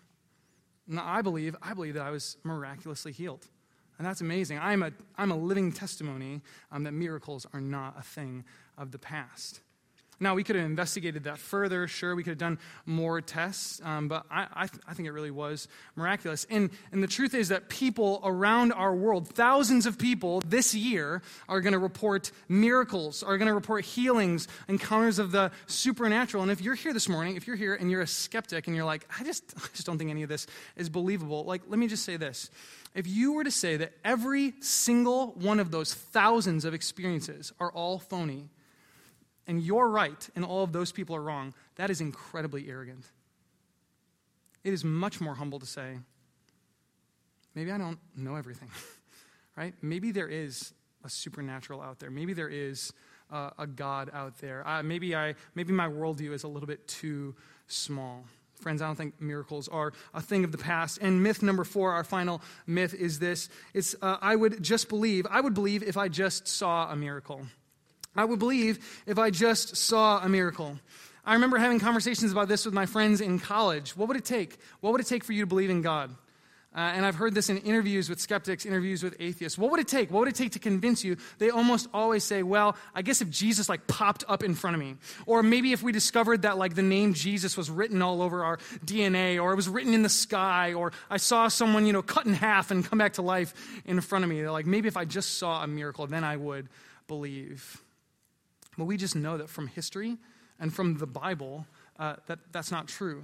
Now, 0.87 1.03
I 1.05 1.21
believe, 1.21 1.55
I 1.61 1.73
believe 1.73 1.95
that 1.95 2.03
I 2.03 2.11
was 2.11 2.37
miraculously 2.43 3.11
healed. 3.11 3.47
And 3.97 4.05
that's 4.05 4.21
amazing. 4.21 4.59
I'm 4.59 4.83
a, 4.83 4.91
I'm 5.17 5.31
a 5.31 5.35
living 5.35 5.71
testimony 5.71 6.41
um, 6.71 6.83
that 6.83 6.93
miracles 6.93 7.47
are 7.53 7.61
not 7.61 7.95
a 7.97 8.03
thing 8.03 8.45
of 8.77 8.91
the 8.91 8.99
past. 8.99 9.61
Now, 10.19 10.33
we 10.33 10.43
could 10.43 10.55
have 10.55 10.65
investigated 10.65 11.25
that 11.25 11.37
further. 11.37 11.87
Sure, 11.87 12.15
we 12.15 12.23
could 12.23 12.31
have 12.31 12.37
done 12.39 12.57
more 12.87 13.21
tests, 13.21 13.79
um, 13.83 14.07
but 14.07 14.25
I, 14.31 14.47
I, 14.51 14.67
th- 14.67 14.81
I, 14.87 14.95
think 14.95 15.07
it 15.07 15.11
really 15.11 15.29
was 15.29 15.67
miraculous. 15.95 16.47
And, 16.49 16.71
and 16.91 17.03
the 17.03 17.07
truth 17.07 17.35
is 17.35 17.49
that 17.49 17.69
people 17.69 18.19
around 18.23 18.73
our 18.73 18.95
world, 18.95 19.27
thousands 19.27 19.85
of 19.85 19.99
people 19.99 20.41
this 20.41 20.73
year, 20.73 21.21
are 21.47 21.61
going 21.61 21.73
to 21.73 21.79
report 21.79 22.31
miracles, 22.49 23.21
are 23.21 23.37
going 23.37 23.47
to 23.47 23.53
report 23.53 23.85
healings, 23.85 24.47
encounters 24.67 25.19
of 25.19 25.31
the 25.31 25.51
supernatural. 25.67 26.41
And 26.41 26.51
if 26.51 26.61
you're 26.61 26.75
here 26.75 26.93
this 26.93 27.07
morning, 27.07 27.35
if 27.35 27.45
you're 27.45 27.55
here 27.55 27.75
and 27.75 27.91
you're 27.91 28.01
a 28.01 28.07
skeptic 28.07 28.65
and 28.65 28.75
you're 28.75 28.85
like, 28.85 29.07
I 29.19 29.23
just, 29.23 29.43
I 29.57 29.67
just 29.73 29.85
don't 29.85 29.99
think 29.99 30.09
any 30.09 30.23
of 30.23 30.29
this 30.29 30.47
is 30.75 30.89
believable, 30.89 31.43
like, 31.43 31.61
let 31.67 31.77
me 31.77 31.87
just 31.87 32.03
say 32.03 32.17
this. 32.17 32.49
If 32.95 33.05
you 33.05 33.33
were 33.33 33.43
to 33.43 33.51
say 33.51 33.77
that 33.77 33.93
every 34.03 34.55
single 34.61 35.33
one 35.33 35.59
of 35.59 35.69
those 35.69 35.93
thousands 35.93 36.65
of 36.65 36.73
experiences 36.73 37.53
are 37.59 37.71
all 37.71 37.99
phony, 37.99 38.49
and 39.47 39.61
you're 39.61 39.89
right 39.89 40.29
and 40.35 40.45
all 40.45 40.63
of 40.63 40.71
those 40.71 40.91
people 40.91 41.15
are 41.15 41.21
wrong, 41.21 41.53
that 41.75 41.89
is 41.89 42.01
incredibly 42.01 42.69
arrogant. 42.69 43.05
It 44.63 44.73
is 44.73 44.83
much 44.83 45.21
more 45.21 45.35
humble 45.35 45.59
to 45.59 45.65
say, 45.65 45.97
maybe 47.55 47.71
I 47.71 47.77
don't 47.77 47.99
know 48.15 48.35
everything, 48.35 48.69
right? 49.57 49.73
Maybe 49.81 50.11
there 50.11 50.27
is 50.27 50.73
a 51.03 51.09
supernatural 51.09 51.81
out 51.81 51.99
there. 51.99 52.11
Maybe 52.11 52.33
there 52.33 52.49
is 52.49 52.91
uh, 53.31 53.51
a 53.57 53.67
God 53.67 54.09
out 54.13 54.37
there. 54.39 54.65
Maybe, 54.83 55.15
I, 55.15 55.35
maybe 55.55 55.73
my 55.73 55.87
worldview 55.87 56.33
is 56.33 56.43
a 56.43 56.47
little 56.47 56.67
bit 56.67 56.87
too 56.87 57.35
small. 57.67 58.25
Friends, 58.55 58.81
I 58.81 58.87
don't 58.87 58.95
think 58.95 59.21
miracles 59.21 59.67
are 59.67 59.93
a 60.13 60.21
thing 60.21 60.43
of 60.43 60.51
the 60.51 60.57
past. 60.57 60.97
And 61.01 61.21
myth 61.21 61.43
number 61.43 61.63
four, 61.63 61.93
our 61.93 62.03
final 62.03 62.41
myth, 62.65 62.95
is 62.95 63.19
this: 63.19 63.49
it's 63.73 63.95
uh, 64.01 64.17
I 64.19 64.35
would 64.35 64.63
just 64.63 64.89
believe. 64.89 65.27
I 65.29 65.41
would 65.41 65.53
believe 65.53 65.83
if 65.83 65.95
I 65.95 66.07
just 66.07 66.47
saw 66.47 66.91
a 66.91 66.95
miracle. 66.95 67.45
I 68.17 68.25
would 68.25 68.39
believe 68.39 69.03
if 69.05 69.19
I 69.19 69.29
just 69.29 69.77
saw 69.77 70.19
a 70.19 70.27
miracle. 70.27 70.77
I 71.23 71.33
remember 71.33 71.57
having 71.57 71.79
conversations 71.79 72.31
about 72.31 72.47
this 72.47 72.65
with 72.65 72.73
my 72.73 72.85
friends 72.85 73.21
in 73.21 73.37
college. 73.37 73.95
What 73.95 74.07
would 74.07 74.17
it 74.17 74.25
take? 74.25 74.57
What 74.81 74.91
would 74.91 75.01
it 75.01 75.07
take 75.07 75.23
for 75.23 75.33
you 75.33 75.41
to 75.41 75.47
believe 75.47 75.69
in 75.69 75.81
God? 75.81 76.15
Uh, 76.75 76.81
and 76.81 77.05
I've 77.05 77.15
heard 77.15 77.33
this 77.33 77.49
in 77.49 77.57
interviews 77.59 78.07
with 78.07 78.19
skeptics, 78.19 78.65
interviews 78.65 79.01
with 79.01 79.15
atheists. 79.19 79.57
What 79.57 79.71
would 79.71 79.79
it 79.79 79.87
take? 79.87 80.11
What 80.11 80.19
would 80.19 80.27
it 80.27 80.35
take 80.35 80.51
to 80.51 80.59
convince 80.59 81.03
you? 81.03 81.17
They 81.39 81.49
almost 81.49 81.87
always 81.93 82.23
say, 82.23 82.43
well, 82.43 82.77
I 82.93 83.01
guess 83.01 83.19
if 83.19 83.29
Jesus 83.29 83.67
like 83.67 83.87
popped 83.87 84.23
up 84.27 84.43
in 84.43 84.53
front 84.53 84.75
of 84.75 84.79
me. 84.79 84.95
Or 85.25 85.41
maybe 85.41 85.71
if 85.73 85.81
we 85.81 85.91
discovered 85.91 86.43
that 86.43 86.57
like 86.57 86.75
the 86.75 86.83
name 86.83 87.13
Jesus 87.13 87.57
was 87.57 87.69
written 87.69 88.01
all 88.01 88.21
over 88.21 88.43
our 88.43 88.57
DNA, 88.85 89.41
or 89.41 89.53
it 89.53 89.55
was 89.55 89.67
written 89.67 89.93
in 89.93 90.03
the 90.03 90.09
sky, 90.09 90.73
or 90.73 90.91
I 91.09 91.17
saw 91.17 91.47
someone, 91.47 91.87
you 91.87 91.93
know, 91.93 92.03
cut 92.03 92.25
in 92.25 92.33
half 92.33 92.69
and 92.69 92.85
come 92.85 92.99
back 92.99 93.13
to 93.13 93.21
life 93.21 93.53
in 93.85 93.99
front 94.01 94.23
of 94.23 94.29
me. 94.29 94.39
They're 94.39 94.51
like, 94.51 94.67
maybe 94.67 94.87
if 94.87 94.97
I 94.97 95.05
just 95.05 95.39
saw 95.39 95.63
a 95.63 95.67
miracle, 95.67 96.05
then 96.05 96.23
I 96.23 96.37
would 96.37 96.69
believe. 97.07 97.81
But 98.77 98.85
we 98.85 98.97
just 98.97 99.15
know 99.15 99.37
that 99.37 99.49
from 99.49 99.67
history 99.67 100.17
and 100.59 100.73
from 100.73 100.97
the 100.97 101.07
Bible 101.07 101.65
uh, 101.99 102.15
that 102.27 102.39
that's 102.51 102.71
not 102.71 102.87
true. 102.87 103.23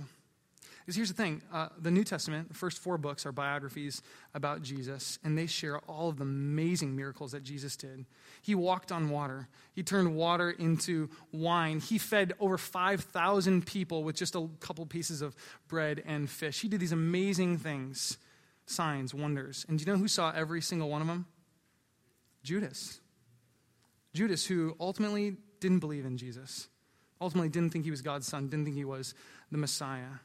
Because 0.83 0.97
here's 0.97 1.09
the 1.09 1.15
thing 1.15 1.41
uh, 1.53 1.69
the 1.79 1.91
New 1.91 2.03
Testament, 2.03 2.49
the 2.49 2.53
first 2.53 2.79
four 2.79 2.97
books, 2.97 3.25
are 3.25 3.31
biographies 3.31 4.01
about 4.33 4.61
Jesus, 4.61 5.17
and 5.23 5.37
they 5.37 5.45
share 5.45 5.79
all 5.79 6.09
of 6.09 6.17
the 6.17 6.23
amazing 6.23 6.95
miracles 6.95 7.31
that 7.31 7.43
Jesus 7.43 7.77
did. 7.77 8.05
He 8.41 8.53
walked 8.53 8.91
on 8.91 9.09
water, 9.09 9.47
he 9.73 9.83
turned 9.83 10.15
water 10.15 10.51
into 10.51 11.09
wine, 11.31 11.79
he 11.79 11.97
fed 11.97 12.33
over 12.39 12.57
5,000 12.57 13.65
people 13.65 14.03
with 14.03 14.17
just 14.17 14.35
a 14.35 14.49
couple 14.59 14.85
pieces 14.85 15.21
of 15.21 15.35
bread 15.69 16.03
and 16.05 16.29
fish. 16.29 16.59
He 16.61 16.67
did 16.67 16.81
these 16.81 16.91
amazing 16.91 17.59
things, 17.59 18.17
signs, 18.65 19.13
wonders. 19.13 19.65
And 19.69 19.79
do 19.79 19.85
you 19.85 19.91
know 19.91 19.97
who 19.97 20.09
saw 20.09 20.31
every 20.31 20.61
single 20.61 20.89
one 20.89 21.01
of 21.01 21.07
them? 21.07 21.27
Judas. 22.43 22.99
Judas, 24.13 24.45
who 24.45 24.75
ultimately 24.79 25.37
didn't 25.59 25.79
believe 25.79 26.05
in 26.05 26.17
Jesus, 26.17 26.67
ultimately 27.19 27.49
didn't 27.49 27.71
think 27.71 27.85
he 27.85 27.91
was 27.91 28.01
God's 28.01 28.27
son, 28.27 28.47
didn't 28.47 28.65
think 28.65 28.75
he 28.75 28.85
was 28.85 29.13
the 29.51 29.57
Messiah. 29.57 30.19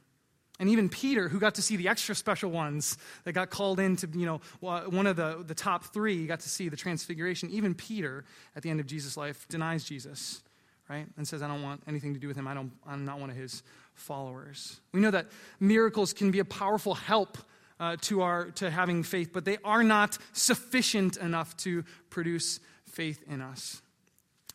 And 0.60 0.68
even 0.68 0.88
Peter, 0.88 1.28
who 1.28 1.38
got 1.38 1.54
to 1.54 1.62
see 1.62 1.76
the 1.76 1.88
extra 1.88 2.14
special 2.14 2.50
ones 2.50 2.98
that 3.24 3.32
got 3.32 3.48
called 3.48 3.78
into, 3.78 4.08
you 4.12 4.26
know, 4.26 4.40
one 4.60 5.06
of 5.06 5.14
the, 5.14 5.44
the 5.46 5.54
top 5.54 5.84
three, 5.84 6.26
got 6.26 6.40
to 6.40 6.48
see 6.48 6.68
the 6.68 6.76
transfiguration. 6.76 7.48
Even 7.50 7.74
Peter, 7.74 8.24
at 8.56 8.62
the 8.62 8.70
end 8.70 8.80
of 8.80 8.86
Jesus' 8.86 9.16
life, 9.16 9.46
denies 9.48 9.84
Jesus, 9.84 10.42
right? 10.90 11.06
And 11.16 11.28
says, 11.28 11.42
I 11.42 11.48
don't 11.48 11.62
want 11.62 11.82
anything 11.86 12.12
to 12.14 12.20
do 12.20 12.26
with 12.26 12.36
him. 12.36 12.48
I 12.48 12.54
don't, 12.54 12.72
I'm 12.84 13.04
not 13.04 13.20
one 13.20 13.30
of 13.30 13.36
his 13.36 13.62
followers. 13.94 14.80
We 14.92 14.98
know 15.00 15.12
that 15.12 15.26
miracles 15.60 16.12
can 16.12 16.32
be 16.32 16.40
a 16.40 16.44
powerful 16.44 16.94
help 16.94 17.38
uh, 17.78 17.96
to, 18.00 18.22
our, 18.22 18.50
to 18.52 18.68
having 18.68 19.04
faith, 19.04 19.30
but 19.32 19.44
they 19.44 19.58
are 19.64 19.84
not 19.84 20.18
sufficient 20.32 21.16
enough 21.18 21.56
to 21.58 21.84
produce 22.10 22.58
faith 22.98 23.22
in 23.30 23.40
us. 23.40 23.80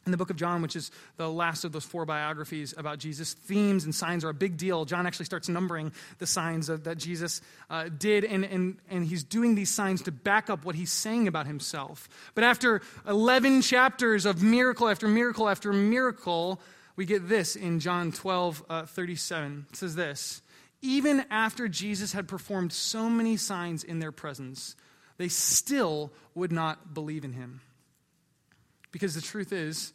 In 0.06 0.12
the 0.12 0.18
book 0.18 0.30
of 0.30 0.36
John, 0.36 0.62
which 0.62 0.76
is 0.76 0.92
the 1.16 1.30
last 1.30 1.64
of 1.64 1.72
those 1.72 1.86
four 1.86 2.06
biographies 2.06 2.74
about 2.76 3.00
Jesus, 3.00 3.32
themes 3.32 3.86
and 3.86 3.96
signs 3.96 4.26
are 4.26 4.30
a 4.30 4.34
big 4.34 4.58
deal. 4.58 4.84
John 4.84 5.08
actually 5.08 5.28
starts 5.28 5.48
numbering 5.48 5.94
the 6.18 6.28
signs 6.28 6.68
of, 6.68 6.84
that 6.84 6.98
Jesus 6.98 7.40
uh, 7.70 7.88
did, 7.98 8.26
and, 8.26 8.44
and, 8.44 8.76
and 8.90 9.06
he's 9.06 9.24
doing 9.24 9.56
these 9.56 9.70
signs 9.70 10.02
to 10.02 10.12
back 10.12 10.50
up 10.50 10.66
what 10.66 10.76
he's 10.76 10.92
saying 10.92 11.30
about 11.30 11.48
himself. 11.48 12.10
But 12.36 12.44
after 12.44 12.82
11 13.08 13.62
chapters 13.62 14.26
of 14.26 14.44
miracle 14.44 14.90
after 14.90 15.08
miracle 15.08 15.48
after 15.48 15.72
miracle, 15.72 16.60
we 16.98 17.06
get 17.06 17.30
this 17.30 17.56
in 17.56 17.80
John 17.80 18.12
12 18.12 18.64
uh, 18.70 18.86
37. 18.88 19.68
It 19.70 19.76
says 19.78 19.96
this 19.96 20.42
Even 20.82 21.24
after 21.32 21.70
Jesus 21.70 22.12
had 22.12 22.28
performed 22.28 22.74
so 22.74 23.10
many 23.10 23.38
signs 23.38 23.86
in 23.86 24.00
their 24.00 24.12
presence, 24.12 24.76
they 25.16 25.30
still 25.30 26.12
would 26.36 26.52
not 26.52 26.94
believe 26.94 27.24
in 27.24 27.32
him. 27.32 27.62
Because 28.94 29.16
the 29.16 29.22
truth 29.22 29.52
is 29.52 29.92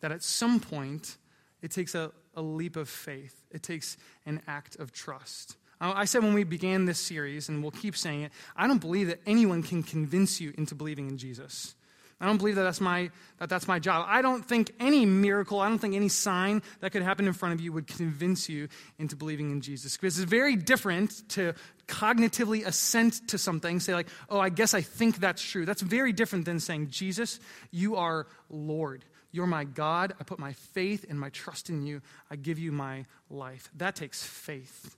that 0.00 0.12
at 0.12 0.22
some 0.22 0.60
point, 0.60 1.16
it 1.60 1.72
takes 1.72 1.96
a, 1.96 2.12
a 2.36 2.42
leap 2.42 2.76
of 2.76 2.88
faith, 2.88 3.34
it 3.50 3.64
takes 3.64 3.96
an 4.24 4.40
act 4.46 4.76
of 4.76 4.92
trust. 4.92 5.56
I 5.80 6.04
said 6.04 6.22
when 6.22 6.32
we 6.32 6.44
began 6.44 6.84
this 6.84 7.00
series, 7.00 7.48
and 7.48 7.60
we'll 7.60 7.72
keep 7.72 7.96
saying 7.96 8.22
it, 8.22 8.32
I 8.54 8.68
don't 8.68 8.80
believe 8.80 9.08
that 9.08 9.20
anyone 9.26 9.64
can 9.64 9.82
convince 9.82 10.40
you 10.40 10.54
into 10.56 10.76
believing 10.76 11.08
in 11.08 11.18
Jesus. 11.18 11.74
I 12.22 12.26
don't 12.26 12.38
believe 12.38 12.54
that 12.54 12.62
that's 12.62 12.80
my, 12.80 13.10
that 13.40 13.48
that's 13.48 13.66
my 13.66 13.80
job. 13.80 14.06
I 14.08 14.22
don't 14.22 14.46
think 14.46 14.70
any 14.78 15.04
miracle, 15.04 15.58
I 15.58 15.68
don't 15.68 15.80
think 15.80 15.96
any 15.96 16.08
sign 16.08 16.62
that 16.78 16.92
could 16.92 17.02
happen 17.02 17.26
in 17.26 17.32
front 17.32 17.52
of 17.52 17.60
you 17.60 17.72
would 17.72 17.88
convince 17.88 18.48
you 18.48 18.68
into 19.00 19.16
believing 19.16 19.50
in 19.50 19.60
Jesus. 19.60 19.96
Because 19.96 20.20
it's 20.20 20.30
very 20.30 20.54
different 20.54 21.28
to 21.30 21.52
cognitively 21.88 22.64
assent 22.64 23.26
to 23.30 23.38
something, 23.38 23.80
say, 23.80 23.92
like, 23.92 24.06
oh, 24.30 24.38
I 24.38 24.50
guess 24.50 24.72
I 24.72 24.82
think 24.82 25.18
that's 25.18 25.42
true. 25.42 25.66
That's 25.66 25.82
very 25.82 26.12
different 26.12 26.44
than 26.44 26.60
saying, 26.60 26.90
Jesus, 26.90 27.40
you 27.72 27.96
are 27.96 28.28
Lord. 28.48 29.04
You're 29.32 29.48
my 29.48 29.64
God. 29.64 30.14
I 30.20 30.22
put 30.22 30.38
my 30.38 30.52
faith 30.52 31.04
and 31.08 31.18
my 31.18 31.30
trust 31.30 31.70
in 31.70 31.82
you. 31.82 32.02
I 32.30 32.36
give 32.36 32.60
you 32.60 32.70
my 32.70 33.06
life. 33.30 33.68
That 33.78 33.96
takes 33.96 34.22
faith. 34.22 34.96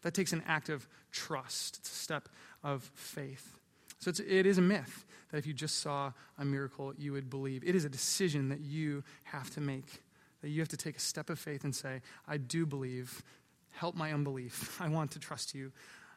That 0.00 0.14
takes 0.14 0.32
an 0.32 0.42
act 0.46 0.70
of 0.70 0.88
trust. 1.10 1.76
It's 1.80 1.92
a 1.92 1.94
step 1.94 2.30
of 2.64 2.90
faith. 2.94 3.58
So 4.02 4.08
it's, 4.08 4.18
it 4.18 4.46
is 4.46 4.58
a 4.58 4.62
myth 4.62 5.04
that 5.30 5.38
if 5.38 5.46
you 5.46 5.54
just 5.54 5.78
saw 5.78 6.10
a 6.36 6.44
miracle, 6.44 6.92
you 6.98 7.12
would 7.12 7.30
believe. 7.30 7.62
It 7.64 7.76
is 7.76 7.84
a 7.84 7.88
decision 7.88 8.48
that 8.48 8.58
you 8.58 9.04
have 9.22 9.48
to 9.50 9.60
make, 9.60 10.02
that 10.40 10.48
you 10.48 10.58
have 10.58 10.68
to 10.70 10.76
take 10.76 10.96
a 10.96 11.00
step 11.00 11.30
of 11.30 11.38
faith 11.38 11.62
and 11.62 11.72
say, 11.72 12.00
I 12.26 12.38
do 12.38 12.66
believe. 12.66 13.22
Help 13.70 13.94
my 13.94 14.12
unbelief. 14.12 14.80
I 14.80 14.88
want 14.88 15.12
to 15.12 15.20
trust 15.20 15.54
you. 15.54 15.70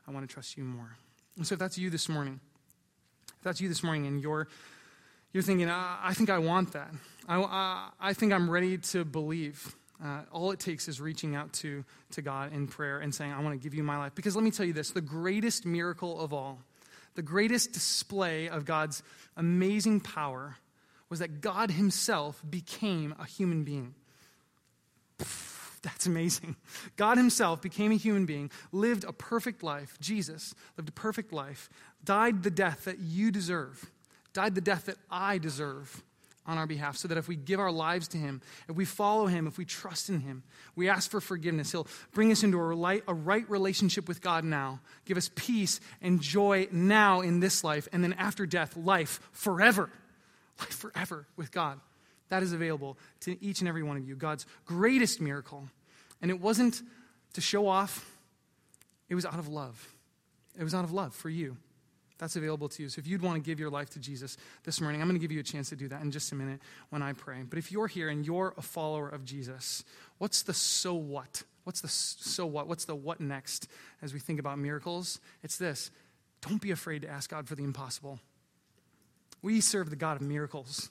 I 0.08 0.12
want 0.12 0.28
to 0.28 0.34
trust 0.34 0.58
you 0.58 0.64
more. 0.64 0.98
And 1.38 1.46
so 1.46 1.54
if 1.54 1.60
that's 1.60 1.78
you 1.78 1.92
this 1.92 2.10
morning, 2.10 2.40
if 3.38 3.44
that's 3.44 3.62
you 3.62 3.70
this 3.70 3.84
morning 3.84 4.08
and 4.08 4.20
you're, 4.20 4.48
you're 5.32 5.44
thinking, 5.44 5.70
I, 5.70 6.00
I 6.06 6.16
think 6.16 6.32
I 6.32 6.40
want 6.40 6.74
that, 6.74 6.90
I, 7.28 7.40
I, 7.40 7.90
I 8.00 8.14
think 8.14 8.34
I'm 8.34 8.50
ready 8.50 8.80
to 8.80 9.06
believe. 9.06 9.76
Uh, 10.04 10.22
all 10.32 10.50
it 10.50 10.60
takes 10.60 10.88
is 10.88 11.00
reaching 11.00 11.36
out 11.36 11.54
to, 11.54 11.86
to 12.14 12.24
God 12.24 12.52
in 12.52 12.66
prayer 12.66 12.98
and 12.98 13.14
saying, 13.14 13.32
I 13.32 13.44
want 13.44 13.54
to 13.54 13.64
give 13.64 13.76
you 13.76 13.84
my 13.84 14.00
life. 14.00 14.16
Because 14.16 14.36
let 14.36 14.44
me 14.44 14.50
tell 14.50 14.66
you 14.66 14.74
this 14.74 14.90
the 14.90 15.02
greatest 15.02 15.68
miracle 15.68 16.20
of 16.20 16.34
all 16.34 16.58
the 17.16 17.22
greatest 17.22 17.72
display 17.72 18.48
of 18.48 18.66
God's 18.66 19.02
amazing 19.36 20.02
power 20.02 20.58
was 21.10 21.20
that 21.20 21.42
God 21.42 21.72
Himself 21.72 22.42
became 22.48 23.16
a 23.20 23.26
human 23.26 23.64
being. 23.64 23.96
That's 25.82 26.08
amazing. 26.08 26.56
God 26.96 27.18
Himself 27.18 27.62
became 27.62 27.92
a 27.92 27.96
human 27.96 28.26
being, 28.26 28.50
lived 28.72 29.04
a 29.04 29.14
perfect 29.14 29.62
life. 29.64 29.98
Jesus 30.00 30.56
lived 30.78 30.90
a 30.90 30.94
perfect 30.94 31.32
life, 31.32 31.70
died 32.04 32.44
the 32.44 32.52
death 32.52 32.86
that 32.86 33.00
you 33.00 33.32
deserve, 33.32 33.92
died 34.34 34.56
the 34.56 34.62
death 34.62 34.86
that 34.86 34.98
I 35.12 35.38
deserve, 35.38 36.04
on 36.48 36.58
our 36.58 36.68
behalf 36.68 36.98
so 36.98 37.08
that 37.08 37.18
if 37.18 37.28
we 37.28 37.36
give 37.36 37.60
our 37.60 37.72
lives 37.72 38.08
to 38.10 38.18
Him, 38.18 38.42
if 38.70 38.76
we 38.76 38.86
follow 38.86 39.26
Him, 39.26 39.48
if 39.48 39.58
we 39.58 39.66
trust 39.66 40.10
in 40.10 40.20
Him, 40.20 40.44
we 40.76 40.90
ask 40.90 41.10
for 41.10 41.20
forgiveness, 41.20 41.72
He'll 41.72 41.88
bring 42.14 42.32
us 42.32 42.44
into 42.44 42.60
a 42.60 43.14
right, 43.14 43.50
relationship 43.50 44.08
with 44.08 44.22
God 44.22 44.44
now, 44.44 44.80
give 45.06 45.18
us 45.18 45.30
peace 45.36 45.80
and 46.02 46.22
joy 46.22 46.68
now 46.72 47.22
in 47.22 47.40
this 47.40 47.64
life, 47.64 47.88
and 47.92 48.04
then 48.04 48.14
after 48.14 48.46
death, 48.46 48.78
life 48.78 49.20
forever. 49.32 49.90
Life 50.60 50.76
forever 50.76 51.28
with 51.36 51.52
God. 51.52 51.80
That 52.30 52.44
is 52.44 52.54
available 52.54 52.98
to 53.22 53.44
each 53.44 53.60
and 53.60 53.68
every 53.68 53.84
one 53.84 53.98
of 53.98 54.08
you. 54.08 54.16
God's 54.16 54.46
greatest 54.66 55.22
miracle. 55.22 55.68
And 56.22 56.32
it 56.32 56.40
wasn't 56.40 56.82
to 57.34 57.42
show 57.42 57.68
off, 57.68 58.10
it 59.10 59.16
was 59.16 59.26
out 59.26 59.38
of 59.38 59.48
love. 59.48 59.94
It 60.58 60.64
was 60.64 60.74
out 60.74 60.86
of 60.86 60.94
love 60.94 61.14
for 61.14 61.30
you. 61.30 61.58
That's 62.18 62.36
available 62.36 62.70
to 62.70 62.84
you. 62.84 62.90
So 62.90 63.00
if 63.00 63.08
you'd 63.08 63.22
want 63.22 63.36
to 63.36 63.42
give 63.42 63.60
your 63.60 63.70
life 63.70 63.90
to 63.92 64.00
Jesus 64.00 64.38
this 64.64 64.80
morning, 64.80 65.02
I'm 65.02 65.08
going 65.08 65.20
to 65.20 65.22
give 65.22 65.32
you 65.32 65.42
a 65.42 65.44
chance 65.44 65.70
to 65.70 65.76
do 65.76 65.88
that 65.90 66.02
in 66.02 66.12
just 66.12 66.32
a 66.32 66.36
minute 66.36 66.62
when 66.90 67.02
I 67.02 67.14
pray. 67.14 67.44
But 67.48 67.60
if 67.60 67.72
you're 67.72 67.88
here 67.88 68.10
and 68.10 68.26
you're 68.26 68.54
a 68.58 68.62
follower 68.62 69.10
of 69.10 69.26
Jesus, 69.26 69.84
what's 70.18 70.44
the 70.44 70.54
so 70.54 70.94
what? 70.94 71.44
What's 71.66 71.82
the 71.82 71.90
so 71.90 72.46
what? 72.46 72.68
What's 72.68 72.86
the 72.86 72.96
what 72.96 73.20
next 73.20 73.68
as 74.02 74.14
we 74.14 74.20
think 74.20 74.40
about 74.40 74.60
miracles? 74.60 75.20
It's 75.44 75.58
this 75.58 75.92
don't 76.42 76.62
be 76.62 76.72
afraid 76.72 77.02
to 77.02 77.10
ask 77.10 77.30
God 77.30 77.48
for 77.48 77.56
the 77.56 77.64
impossible. 77.64 78.20
We 79.42 79.62
serve 79.62 79.90
the 79.90 79.96
God 79.96 80.16
of 80.18 80.22
miracles. 80.22 80.90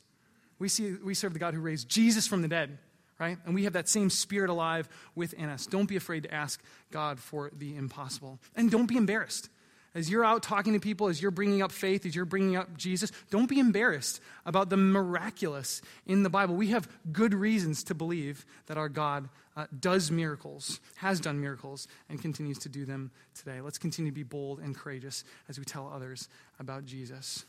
We, 0.58 0.68
see, 0.68 0.94
we 1.04 1.14
serve 1.14 1.32
the 1.32 1.38
God 1.38 1.54
who 1.54 1.60
raised 1.60 1.88
Jesus 1.88 2.26
from 2.26 2.42
the 2.42 2.48
dead, 2.48 2.78
right? 3.18 3.38
And 3.44 3.54
we 3.54 3.64
have 3.64 3.72
that 3.72 3.88
same 3.88 4.10
spirit 4.10 4.50
alive 4.50 4.88
within 5.14 5.48
us. 5.48 5.66
Don't 5.66 5.88
be 5.88 5.96
afraid 5.96 6.24
to 6.24 6.32
ask 6.32 6.62
God 6.90 7.18
for 7.18 7.50
the 7.56 7.76
impossible. 7.76 8.38
And 8.54 8.70
don't 8.70 8.86
be 8.86 8.96
embarrassed. 8.96 9.48
As 9.94 10.10
you're 10.10 10.24
out 10.24 10.42
talking 10.42 10.72
to 10.72 10.80
people, 10.80 11.06
as 11.06 11.22
you're 11.22 11.30
bringing 11.30 11.62
up 11.62 11.70
faith, 11.70 12.04
as 12.04 12.16
you're 12.16 12.24
bringing 12.24 12.56
up 12.56 12.76
Jesus, 12.76 13.12
don't 13.30 13.48
be 13.48 13.60
embarrassed 13.60 14.20
about 14.44 14.68
the 14.68 14.76
miraculous 14.76 15.82
in 16.04 16.24
the 16.24 16.30
Bible. 16.30 16.56
We 16.56 16.68
have 16.68 16.88
good 17.12 17.32
reasons 17.32 17.84
to 17.84 17.94
believe 17.94 18.44
that 18.66 18.76
our 18.76 18.88
God 18.88 19.28
uh, 19.56 19.66
does 19.78 20.10
miracles, 20.10 20.80
has 20.96 21.20
done 21.20 21.40
miracles, 21.40 21.86
and 22.08 22.20
continues 22.20 22.58
to 22.60 22.68
do 22.68 22.84
them 22.84 23.12
today. 23.34 23.60
Let's 23.60 23.78
continue 23.78 24.10
to 24.10 24.14
be 24.14 24.24
bold 24.24 24.58
and 24.58 24.74
courageous 24.74 25.22
as 25.48 25.60
we 25.60 25.64
tell 25.64 25.88
others 25.94 26.28
about 26.58 26.84
Jesus. 26.84 27.44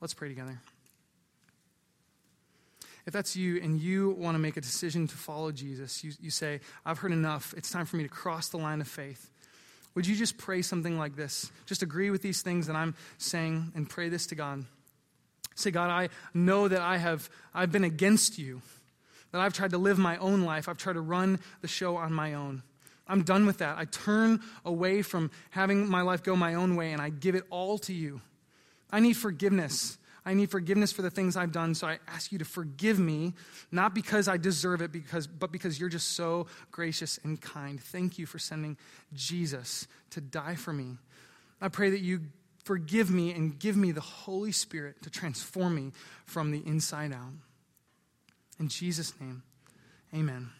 Let's 0.00 0.14
pray 0.14 0.28
together. 0.28 0.58
If 3.06 3.12
that's 3.12 3.36
you 3.36 3.60
and 3.62 3.78
you 3.78 4.10
want 4.10 4.36
to 4.36 4.38
make 4.38 4.56
a 4.56 4.60
decision 4.60 5.06
to 5.06 5.16
follow 5.16 5.52
Jesus, 5.52 6.02
you, 6.04 6.12
you 6.20 6.30
say, 6.30 6.60
I've 6.86 6.98
heard 6.98 7.12
enough. 7.12 7.52
It's 7.56 7.70
time 7.70 7.84
for 7.84 7.96
me 7.96 8.04
to 8.04 8.08
cross 8.08 8.48
the 8.48 8.58
line 8.58 8.80
of 8.80 8.88
faith. 8.88 9.30
Would 9.94 10.06
you 10.06 10.14
just 10.14 10.38
pray 10.38 10.62
something 10.62 10.98
like 10.98 11.16
this? 11.16 11.50
Just 11.66 11.82
agree 11.82 12.10
with 12.10 12.22
these 12.22 12.42
things 12.42 12.66
that 12.68 12.76
I'm 12.76 12.94
saying 13.18 13.72
and 13.74 13.88
pray 13.88 14.08
this 14.08 14.26
to 14.28 14.34
God. 14.34 14.64
Say, 15.56 15.70
God, 15.70 15.90
I 15.90 16.08
know 16.32 16.68
that 16.68 16.80
I 16.80 16.96
have 16.96 17.28
I've 17.52 17.72
been 17.72 17.84
against 17.84 18.38
you, 18.38 18.62
that 19.32 19.40
I've 19.40 19.52
tried 19.52 19.72
to 19.72 19.78
live 19.78 19.98
my 19.98 20.16
own 20.18 20.42
life. 20.42 20.68
I've 20.68 20.78
tried 20.78 20.94
to 20.94 21.00
run 21.00 21.40
the 21.60 21.68
show 21.68 21.96
on 21.96 22.12
my 22.12 22.34
own. 22.34 22.62
I'm 23.06 23.24
done 23.24 23.44
with 23.44 23.58
that. 23.58 23.76
I 23.76 23.86
turn 23.86 24.40
away 24.64 25.02
from 25.02 25.32
having 25.50 25.88
my 25.88 26.02
life 26.02 26.22
go 26.22 26.36
my 26.36 26.54
own 26.54 26.76
way 26.76 26.92
and 26.92 27.02
I 27.02 27.10
give 27.10 27.34
it 27.34 27.44
all 27.50 27.76
to 27.78 27.92
you. 27.92 28.20
I 28.90 29.00
need 29.00 29.14
forgiveness. 29.14 29.98
I 30.24 30.34
need 30.34 30.50
forgiveness 30.50 30.92
for 30.92 31.02
the 31.02 31.10
things 31.10 31.36
I've 31.36 31.52
done, 31.52 31.74
so 31.74 31.86
I 31.86 31.98
ask 32.06 32.30
you 32.30 32.38
to 32.38 32.44
forgive 32.44 32.98
me, 32.98 33.34
not 33.72 33.94
because 33.94 34.28
I 34.28 34.36
deserve 34.36 34.82
it, 34.82 34.92
because, 34.92 35.26
but 35.26 35.50
because 35.50 35.80
you're 35.80 35.88
just 35.88 36.12
so 36.12 36.46
gracious 36.70 37.18
and 37.24 37.40
kind. 37.40 37.80
Thank 37.80 38.18
you 38.18 38.26
for 38.26 38.38
sending 38.38 38.76
Jesus 39.14 39.86
to 40.10 40.20
die 40.20 40.56
for 40.56 40.72
me. 40.72 40.98
I 41.60 41.68
pray 41.68 41.90
that 41.90 42.00
you 42.00 42.20
forgive 42.64 43.10
me 43.10 43.32
and 43.32 43.58
give 43.58 43.76
me 43.76 43.92
the 43.92 44.00
Holy 44.00 44.52
Spirit 44.52 45.02
to 45.02 45.10
transform 45.10 45.74
me 45.74 45.92
from 46.26 46.50
the 46.50 46.62
inside 46.66 47.12
out. 47.12 47.32
In 48.58 48.68
Jesus' 48.68 49.14
name, 49.20 49.42
amen. 50.14 50.50